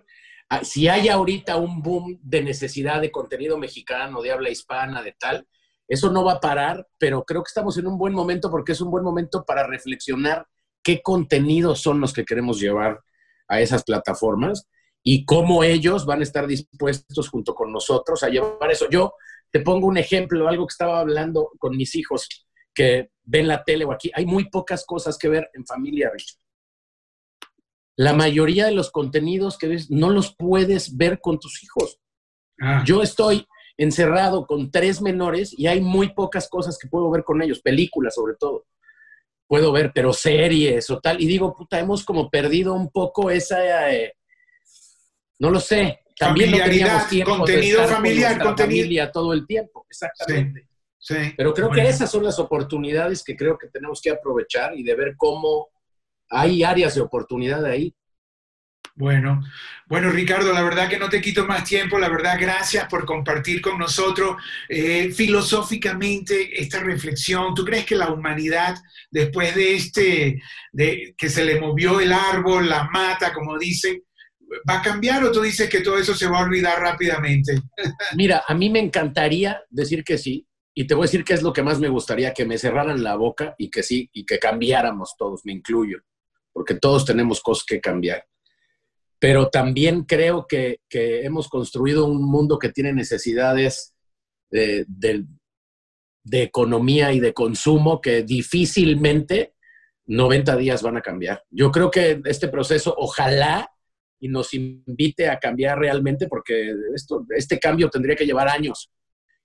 ah, 0.49 0.63
si 0.63 0.89
hay 0.89 1.09
ahorita 1.09 1.55
un 1.55 1.81
boom 1.81 2.19
de 2.21 2.43
necesidad 2.43 3.01
de 3.01 3.09
contenido 3.09 3.57
mexicano, 3.57 4.21
de 4.21 4.31
habla 4.31 4.51
hispana, 4.51 5.01
de 5.01 5.13
tal, 5.13 5.47
eso 5.87 6.11
no 6.11 6.23
va 6.23 6.33
a 6.33 6.39
parar, 6.39 6.87
pero 6.97 7.23
creo 7.23 7.43
que 7.43 7.49
estamos 7.49 7.77
en 7.77 7.87
un 7.87 7.97
buen 7.97 8.13
momento 8.13 8.49
porque 8.49 8.71
es 8.71 8.81
un 8.81 8.89
buen 8.89 9.03
momento 9.03 9.43
para 9.45 9.67
reflexionar 9.67 10.47
qué 10.81 11.01
contenidos 11.01 11.81
son 11.81 11.99
los 11.99 12.13
que 12.13 12.25
queremos 12.25 12.59
llevar 12.59 13.01
a 13.47 13.61
esas 13.61 13.83
plataformas 13.83 14.67
y 15.03 15.25
cómo 15.25 15.63
ellos 15.63 16.05
van 16.05 16.21
a 16.21 16.23
estar 16.23 16.47
dispuestos 16.47 17.29
junto 17.29 17.53
con 17.53 17.71
nosotros 17.71 18.23
a 18.23 18.29
llevar 18.29 18.71
eso. 18.71 18.89
Yo 18.89 19.13
te 19.51 19.59
pongo 19.59 19.87
un 19.87 19.97
ejemplo, 19.97 20.47
algo 20.47 20.65
que 20.65 20.71
estaba 20.71 20.99
hablando 20.99 21.51
con 21.59 21.75
mis 21.75 21.95
hijos 21.95 22.27
que 22.73 23.11
ven 23.23 23.47
la 23.47 23.63
tele 23.63 23.85
o 23.85 23.91
aquí. 23.91 24.11
Hay 24.15 24.25
muy 24.25 24.49
pocas 24.49 24.85
cosas 24.85 25.17
que 25.17 25.29
ver 25.29 25.49
en 25.53 25.65
familia, 25.65 26.09
Richard. 26.11 26.39
La 27.95 28.13
mayoría 28.13 28.65
de 28.65 28.71
los 28.71 28.89
contenidos 28.89 29.57
que 29.57 29.67
ves 29.67 29.91
no 29.91 30.09
los 30.09 30.35
puedes 30.35 30.97
ver 30.97 31.19
con 31.21 31.39
tus 31.39 31.63
hijos. 31.63 31.99
Ah. 32.59 32.83
Yo 32.85 33.03
estoy 33.03 33.45
encerrado 33.77 34.45
con 34.45 34.71
tres 34.71 35.01
menores 35.01 35.57
y 35.57 35.67
hay 35.67 35.81
muy 35.81 36.13
pocas 36.13 36.47
cosas 36.47 36.77
que 36.77 36.87
puedo 36.87 37.09
ver 37.09 37.23
con 37.23 37.41
ellos, 37.41 37.61
películas 37.61 38.15
sobre 38.15 38.35
todo. 38.39 38.65
Puedo 39.47 39.71
ver, 39.71 39.91
pero 39.93 40.13
series 40.13 40.89
o 40.89 40.99
tal. 40.99 41.21
Y 41.21 41.27
digo, 41.27 41.55
puta, 41.55 41.79
hemos 41.79 42.03
como 42.03 42.29
perdido 42.29 42.73
un 42.73 42.89
poco 42.91 43.29
esa, 43.29 43.91
eh, 43.91 44.13
no 45.39 45.49
lo 45.49 45.59
sé, 45.59 46.03
también 46.17 46.51
no 46.51 46.57
teníamos 46.57 47.07
tiempo 47.07 47.37
contenido 47.37 47.81
de 47.81 47.87
familiar, 47.87 48.41
con 48.41 48.57
familia 48.57 49.11
todo 49.11 49.33
el 49.33 49.45
tiempo, 49.45 49.85
exactamente. 49.89 50.67
Pero 51.35 51.53
creo 51.53 51.69
que 51.69 51.81
esas 51.81 52.09
son 52.09 52.23
las 52.23 52.39
oportunidades 52.39 53.23
que 53.23 53.35
creo 53.35 53.57
que 53.57 53.67
tenemos 53.67 54.01
que 54.01 54.11
aprovechar 54.11 54.77
y 54.77 54.83
de 54.83 54.95
ver 54.95 55.15
cómo 55.17 55.69
hay 56.29 56.63
áreas 56.63 56.95
de 56.95 57.01
oportunidad 57.01 57.65
ahí. 57.65 57.93
Bueno, 58.95 59.41
bueno, 59.87 60.11
Ricardo, 60.11 60.53
la 60.53 60.61
verdad 60.61 60.87
que 60.87 60.99
no 60.99 61.09
te 61.09 61.19
quito 61.19 61.47
más 61.47 61.63
tiempo, 61.63 61.97
la 61.97 62.09
verdad, 62.09 62.37
gracias 62.39 62.87
por 62.87 63.05
compartir 63.05 63.59
con 63.59 63.79
nosotros 63.79 64.35
eh, 64.69 65.11
filosóficamente 65.11 66.61
esta 66.61 66.79
reflexión. 66.79 67.55
¿Tú 67.55 67.65
crees 67.65 67.85
que 67.85 67.95
la 67.95 68.11
humanidad, 68.11 68.75
después 69.09 69.55
de 69.55 69.73
este, 69.73 70.41
de 70.71 71.15
que 71.17 71.29
se 71.29 71.43
le 71.43 71.59
movió 71.59 71.99
el 71.99 72.13
árbol, 72.13 72.69
la 72.69 72.87
mata, 72.91 73.33
como 73.33 73.57
dicen, 73.57 73.99
va 74.69 74.77
a 74.77 74.81
cambiar 74.83 75.23
o 75.23 75.31
tú 75.31 75.41
dices 75.41 75.67
que 75.67 75.81
todo 75.81 75.97
eso 75.97 76.13
se 76.13 76.27
va 76.27 76.41
a 76.41 76.43
olvidar 76.43 76.79
rápidamente? 76.79 77.55
Mira, 78.15 78.43
a 78.47 78.53
mí 78.53 78.69
me 78.69 78.79
encantaría 78.79 79.59
decir 79.71 80.03
que 80.03 80.19
sí, 80.19 80.47
y 80.75 80.85
te 80.85 80.93
voy 80.93 81.05
a 81.05 81.07
decir 81.07 81.23
que 81.23 81.33
es 81.33 81.41
lo 81.41 81.51
que 81.51 81.63
más 81.63 81.79
me 81.79 81.89
gustaría, 81.89 82.31
que 82.31 82.45
me 82.45 82.59
cerraran 82.59 83.03
la 83.03 83.15
boca 83.15 83.55
y 83.57 83.71
que 83.71 83.81
sí, 83.81 84.07
y 84.13 84.23
que 84.23 84.37
cambiáramos 84.37 85.15
todos, 85.17 85.41
me 85.45 85.51
incluyo, 85.51 85.97
porque 86.51 86.75
todos 86.75 87.05
tenemos 87.05 87.41
cosas 87.41 87.65
que 87.65 87.81
cambiar 87.81 88.23
pero 89.23 89.47
también 89.47 90.03
creo 90.03 90.45
que, 90.45 90.81
hemos 90.91 91.47
construido 91.47 92.03
un 92.03 92.21
mundo 92.21 92.59
que 92.59 92.73
tiene 92.73 92.91
necesidades 92.91 93.93
de, 94.51 95.25
economía 96.29 97.13
y 97.13 97.21
de 97.21 97.33
consumo 97.33 98.01
que 98.01 98.23
difícilmente 98.23 99.53
90 100.07 100.57
días 100.57 100.81
van 100.81 100.97
a 100.97 101.01
cambiar. 101.01 101.41
Yo 101.49 101.71
creo 101.71 101.89
que 101.89 102.21
este 102.25 102.49
proceso 102.49 102.93
ojalá 102.97 103.71
y 104.19 104.27
nos 104.27 104.53
invite 104.53 105.29
a 105.29 105.39
cambiar 105.39 105.79
realmente 105.79 106.27
porque 106.27 106.73
esto, 106.93 107.25
este 107.29 107.59
cambio 107.59 107.89
tendría 107.89 108.17
que 108.17 108.25
llevar 108.25 108.49
años. 108.49 108.91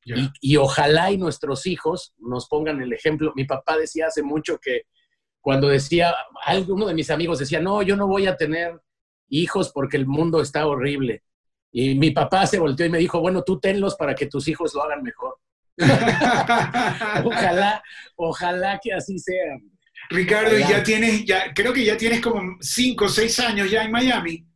Y, 0.05 0.29
y, 0.41 0.57
ojalá 0.57 1.12
y 1.12 1.19
nuestros 1.19 1.67
hijos 1.67 2.14
nos 2.19 2.49
pongan 2.49 2.83
el 2.83 2.93
ejemplo. 2.93 3.33
Mi 3.37 3.45
papá 3.45 3.77
decía 3.77 4.09
hace 4.09 4.25
mucho 4.25 4.59
que 4.59 4.87
cuando 5.41 5.69
decía, 5.69 6.12
alguno 6.45 6.88
de 6.88 6.95
mis 6.95 7.11
amigos 7.11 7.38
decía, 7.38 7.61
no, 7.61 7.81
yo 7.83 7.95
no 7.95 8.09
voy 8.09 8.27
a 8.27 8.37
tener 8.37 8.81
hijos 9.29 9.71
porque 9.73 9.97
el 9.97 10.07
mundo 10.07 10.41
está 10.41 10.67
horrible. 10.67 11.23
Y 11.71 11.95
mi 11.95 12.11
papá 12.11 12.47
se 12.47 12.59
volteó 12.59 12.87
y 12.87 12.91
me 12.91 12.99
dijo, 12.99 13.21
bueno, 13.21 13.43
tú 13.43 13.61
tenlos 13.61 13.95
para 13.97 14.14
que 14.14 14.27
tus 14.27 14.49
hijos 14.49 14.75
lo 14.75 14.83
hagan 14.83 15.03
mejor. 15.03 15.38
ojalá, 17.25 17.83
ojalá 18.17 18.81
que 18.83 18.93
así 18.93 19.19
sea. 19.19 19.59
Ricardo, 20.11 20.57
ya 20.59 20.83
tienes, 20.83 21.25
ya, 21.25 21.53
creo 21.55 21.73
que 21.73 21.85
ya 21.85 21.97
tienes 21.97 22.21
como 22.21 22.57
cinco 22.61 23.05
o 23.05 23.09
seis 23.09 23.38
años 23.41 23.71
ya 23.71 23.85
en 23.85 23.93
Miami. 23.93 24.47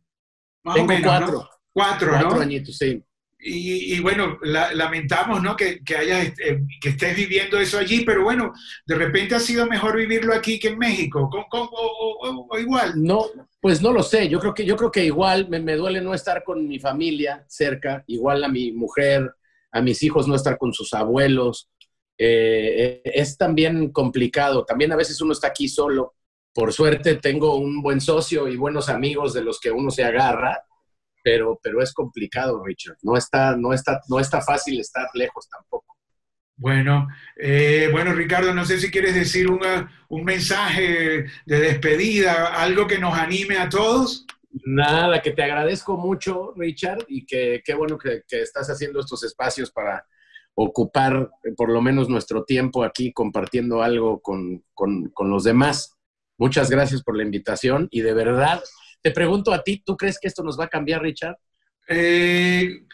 Tengo 0.73 0.93
cuatro. 1.03 1.49
Cuatro, 1.71 2.11
cuatro 2.11 2.41
añitos, 2.41 2.77
sí. 2.77 3.03
Y, 3.45 3.99
bueno, 3.99 4.39
lamentamos 4.41 5.43
¿no? 5.43 5.55
que, 5.55 5.83
que, 5.83 5.95
eh, 5.95 6.63
que 6.79 6.89
estés 6.89 7.15
viviendo 7.15 7.59
eso 7.59 7.77
allí, 7.77 8.05
pero 8.05 8.23
bueno, 8.23 8.53
de 8.85 8.95
repente 8.95 9.35
ha 9.35 9.39
sido 9.39 9.65
mejor 9.67 9.97
vivirlo 9.97 10.33
aquí 10.33 10.57
que 10.57 10.69
en 10.69 10.79
México, 10.79 11.29
o, 11.51 12.57
igual. 12.57 12.93
No, 12.95 13.25
pues 13.59 13.81
no 13.81 13.91
lo 13.91 14.01
sé, 14.01 14.29
yo 14.29 14.39
creo 14.39 14.53
que, 14.53 14.65
yo 14.65 14.77
creo 14.77 14.91
que 14.91 15.03
igual 15.03 15.49
me, 15.49 15.75
duele 15.75 15.99
no 15.99 16.13
estar 16.13 16.43
con 16.43 16.67
mi 16.67 16.79
familia 16.79 17.43
cerca, 17.47 18.03
igual 18.07 18.43
a 18.43 18.47
mi 18.47 18.71
mujer, 18.71 19.35
a 19.71 19.81
mis 19.81 20.01
hijos 20.03 20.27
no 20.27 20.35
estar 20.35 20.57
con 20.57 20.73
sus 20.73 20.93
abuelos. 20.93 21.69
Eh, 22.17 23.01
es 23.03 23.37
también 23.37 23.91
complicado, 23.91 24.63
también 24.63 24.93
a 24.93 24.95
veces 24.95 25.19
uno 25.19 25.33
está 25.33 25.47
aquí 25.47 25.67
solo. 25.67 26.15
Por 26.53 26.71
suerte 26.71 27.15
tengo 27.15 27.57
un 27.57 27.81
buen 27.81 27.99
socio 27.99 28.47
y 28.47 28.55
buenos 28.55 28.87
amigos 28.87 29.33
de 29.33 29.43
los 29.43 29.59
que 29.59 29.71
uno 29.71 29.91
se 29.91 30.03
agarra 30.03 30.63
pero, 31.23 31.59
pero 31.63 31.81
es 31.81 31.93
complicado, 31.93 32.63
Richard. 32.63 32.97
No 33.01 33.15
está, 33.17 33.55
no, 33.55 33.73
está, 33.73 34.01
no 34.09 34.19
está 34.19 34.41
fácil 34.41 34.79
estar 34.79 35.07
lejos 35.13 35.47
tampoco. 35.49 35.97
Bueno, 36.55 37.07
eh, 37.35 37.89
bueno, 37.91 38.13
Ricardo, 38.13 38.53
no 38.53 38.63
sé 38.63 38.79
si 38.79 38.91
quieres 38.91 39.15
decir 39.15 39.47
un 39.49 40.23
mensaje 40.23 41.25
de 41.45 41.59
despedida, 41.59 42.53
algo 42.61 42.85
que 42.85 42.99
nos 42.99 43.17
anime 43.17 43.57
a 43.57 43.69
todos. 43.69 44.25
Nada, 44.65 45.21
que 45.21 45.31
te 45.31 45.43
agradezco 45.43 45.97
mucho, 45.97 46.53
Richard, 46.55 47.05
y 47.07 47.25
que 47.25 47.63
qué 47.65 47.73
bueno 47.73 47.97
que, 47.97 48.21
estás 48.29 48.69
haciendo 48.69 48.99
estos 48.99 49.23
espacios 49.23 49.71
para 49.71 50.05
ocupar 50.53 51.31
por 51.57 51.69
lo 51.69 51.81
menos 51.81 52.07
nuestro 52.07 52.43
tiempo 52.43 52.83
aquí 52.83 53.11
compartiendo 53.11 53.81
algo 53.81 54.21
con, 54.21 54.63
con 54.75 55.29
los 55.29 55.43
demás. 55.43 55.97
Muchas 56.37 56.69
gracias 56.69 57.01
por 57.01 57.17
la 57.17 57.23
invitación 57.23 57.87
y 57.89 58.01
de 58.01 58.13
verdad 58.13 58.61
te 59.03 59.11
pregunto 59.11 59.53
a 59.53 59.61
ti, 59.61 59.83
¿tú 59.85 59.97
crees 59.97 60.17
que 60.19 60.29
esto 60.29 60.43
nos 60.43 60.57
va 60.57 60.65
a 60.65 60.69
cambiar, 60.69 61.01
Richard? 61.01 61.35
Eh, 61.89 62.85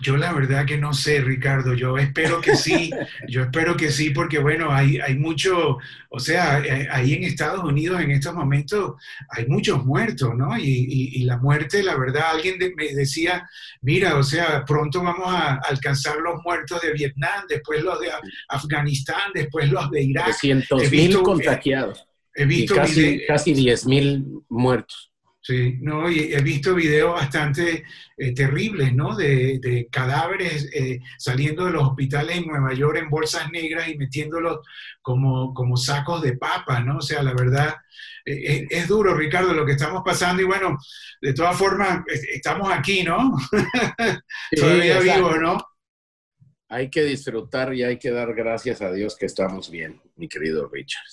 yo 0.00 0.16
la 0.16 0.32
verdad 0.32 0.66
que 0.66 0.76
no 0.76 0.92
sé, 0.92 1.20
Ricardo. 1.20 1.72
Yo 1.74 1.96
espero 1.96 2.40
que 2.40 2.56
sí. 2.56 2.90
Yo 3.28 3.42
espero 3.42 3.76
que 3.76 3.90
sí, 3.90 4.10
porque 4.10 4.38
bueno, 4.38 4.72
hay, 4.72 4.98
hay 4.98 5.16
mucho, 5.16 5.78
o 6.10 6.18
sea, 6.18 6.58
eh, 6.58 6.88
ahí 6.90 7.14
en 7.14 7.24
Estados 7.24 7.64
Unidos 7.64 8.00
en 8.00 8.10
estos 8.10 8.34
momentos 8.34 8.94
hay 9.30 9.46
muchos 9.46 9.84
muertos, 9.84 10.34
¿no? 10.36 10.58
Y, 10.58 11.24
la 11.24 11.38
muerte, 11.38 11.82
la 11.82 11.96
verdad, 11.96 12.30
alguien 12.32 12.56
me 12.76 12.94
decía, 12.94 13.48
mira, 13.80 14.16
o 14.16 14.22
sea, 14.22 14.64
pronto 14.64 15.02
vamos 15.02 15.26
a 15.28 15.54
alcanzar 15.56 16.18
los 16.18 16.40
muertos 16.44 16.80
de 16.82 16.92
Vietnam, 16.92 17.44
después 17.48 17.82
los 17.82 17.98
de 18.00 18.08
Afganistán, 18.48 19.32
después 19.34 19.70
los 19.70 19.90
de 19.90 20.02
Irak. 20.02 20.26
300 20.26 20.90
mil 20.90 21.22
contagiados. 21.22 22.06
He 22.32 22.44
visto 22.44 22.74
y 22.74 22.76
casi, 22.76 23.26
casi 23.26 23.54
10 23.54 23.86
mil 23.86 24.26
muertos. 24.48 25.10
Sí, 25.46 25.78
no, 25.80 26.10
y 26.10 26.34
he 26.34 26.40
visto 26.42 26.74
videos 26.74 27.14
bastante 27.14 27.84
eh, 28.16 28.34
terribles, 28.34 28.92
¿no? 28.92 29.14
De, 29.14 29.86
cadáveres 29.92 30.68
eh, 30.74 30.98
saliendo 31.18 31.66
de 31.66 31.70
los 31.70 31.84
hospitales 31.84 32.38
en 32.38 32.48
Nueva 32.48 32.74
York 32.74 32.98
en 32.98 33.08
bolsas 33.08 33.48
negras 33.52 33.88
y 33.88 33.96
metiéndolos 33.96 34.66
como, 35.00 35.54
como 35.54 35.76
sacos 35.76 36.20
de 36.20 36.36
papa, 36.36 36.80
¿no? 36.80 36.96
O 36.96 37.00
sea, 37.00 37.22
la 37.22 37.32
verdad, 37.32 37.76
eh, 38.24 38.66
es, 38.68 38.88
duro, 38.88 39.14
Ricardo, 39.14 39.54
lo 39.54 39.64
que 39.64 39.72
estamos 39.72 40.02
pasando 40.04 40.42
y 40.42 40.46
bueno, 40.46 40.76
de 41.22 41.32
todas 41.32 41.56
formas, 41.56 42.00
estamos 42.34 42.72
aquí, 42.72 43.04
¿no? 43.04 43.32
Todavía 44.50 44.98
vivos, 44.98 45.38
¿no? 45.40 45.58
Hay 46.68 46.90
que 46.90 47.04
disfrutar 47.04 47.72
y 47.72 47.84
hay 47.84 48.00
que 48.00 48.10
dar 48.10 48.34
gracias 48.34 48.82
a 48.82 48.90
Dios 48.90 49.16
que 49.16 49.26
estamos 49.26 49.70
bien, 49.70 50.02
mi 50.16 50.28
querido 50.28 50.68
Richard. 50.68 51.06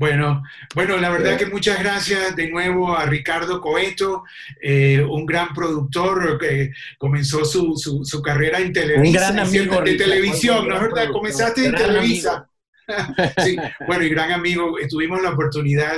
Bueno, 0.00 0.42
bueno, 0.74 0.96
la 0.96 1.10
verdad 1.10 1.36
que 1.36 1.44
muchas 1.44 1.78
gracias 1.78 2.34
de 2.34 2.48
nuevo 2.50 2.96
a 2.96 3.04
Ricardo 3.04 3.60
Coeto, 3.60 4.24
eh, 4.62 5.06
un 5.06 5.26
gran 5.26 5.52
productor 5.52 6.38
que 6.38 6.70
comenzó 6.96 7.44
su, 7.44 7.76
su, 7.76 8.22
carrera 8.22 8.60
en 8.60 8.72
televisión. 8.72 9.06
Un 9.06 9.12
gran 9.12 9.38
amigo. 9.38 9.82
De 9.82 9.96
televisión, 9.96 10.68
¿no 10.68 10.76
es 10.76 10.80
verdad? 10.80 11.10
Comenzaste 11.12 11.66
en 11.66 11.74
Televisa. 11.74 12.48
sí, 13.44 13.56
bueno, 13.86 14.02
y 14.02 14.08
gran 14.08 14.32
amigo, 14.32 14.74
tuvimos 14.88 15.20
la 15.20 15.32
oportunidad 15.32 15.92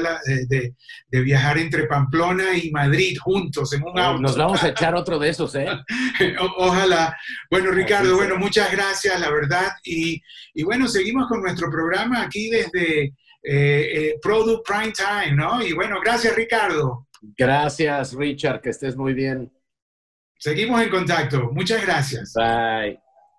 de, 0.48 0.74
de, 1.08 1.20
viajar 1.20 1.58
entre 1.58 1.86
Pamplona 1.86 2.56
y 2.56 2.72
Madrid 2.72 3.16
juntos 3.22 3.72
en 3.72 3.84
un 3.84 3.96
auto. 4.00 4.20
Nos 4.20 4.36
vamos 4.36 4.64
a 4.64 4.68
echar 4.70 4.96
otro 4.96 5.20
de 5.20 5.28
esos, 5.28 5.54
¿eh? 5.54 5.68
ojalá. 6.58 7.16
Bueno, 7.48 7.70
Ricardo, 7.70 8.16
bueno, 8.16 8.36
muchas 8.36 8.72
gracias, 8.72 9.20
la 9.20 9.30
verdad. 9.30 9.70
Y, 9.84 10.20
y 10.54 10.64
bueno, 10.64 10.88
seguimos 10.88 11.28
con 11.28 11.40
nuestro 11.40 11.70
programa 11.70 12.22
aquí 12.22 12.50
desde 12.50 13.14
eh, 13.42 13.90
eh, 13.94 14.18
Product 14.22 14.66
Prime 14.66 14.92
Time, 14.92 15.36
¿no? 15.36 15.62
Y 15.62 15.72
bueno, 15.72 16.00
gracias 16.02 16.34
Ricardo. 16.36 17.08
Gracias 17.36 18.14
Richard, 18.14 18.60
que 18.60 18.70
estés 18.70 18.96
muy 18.96 19.14
bien. 19.14 19.52
Seguimos 20.38 20.82
en 20.82 20.90
contacto. 20.90 21.50
Muchas 21.52 21.84
gracias. 21.84 22.32
Bye. 22.34 23.11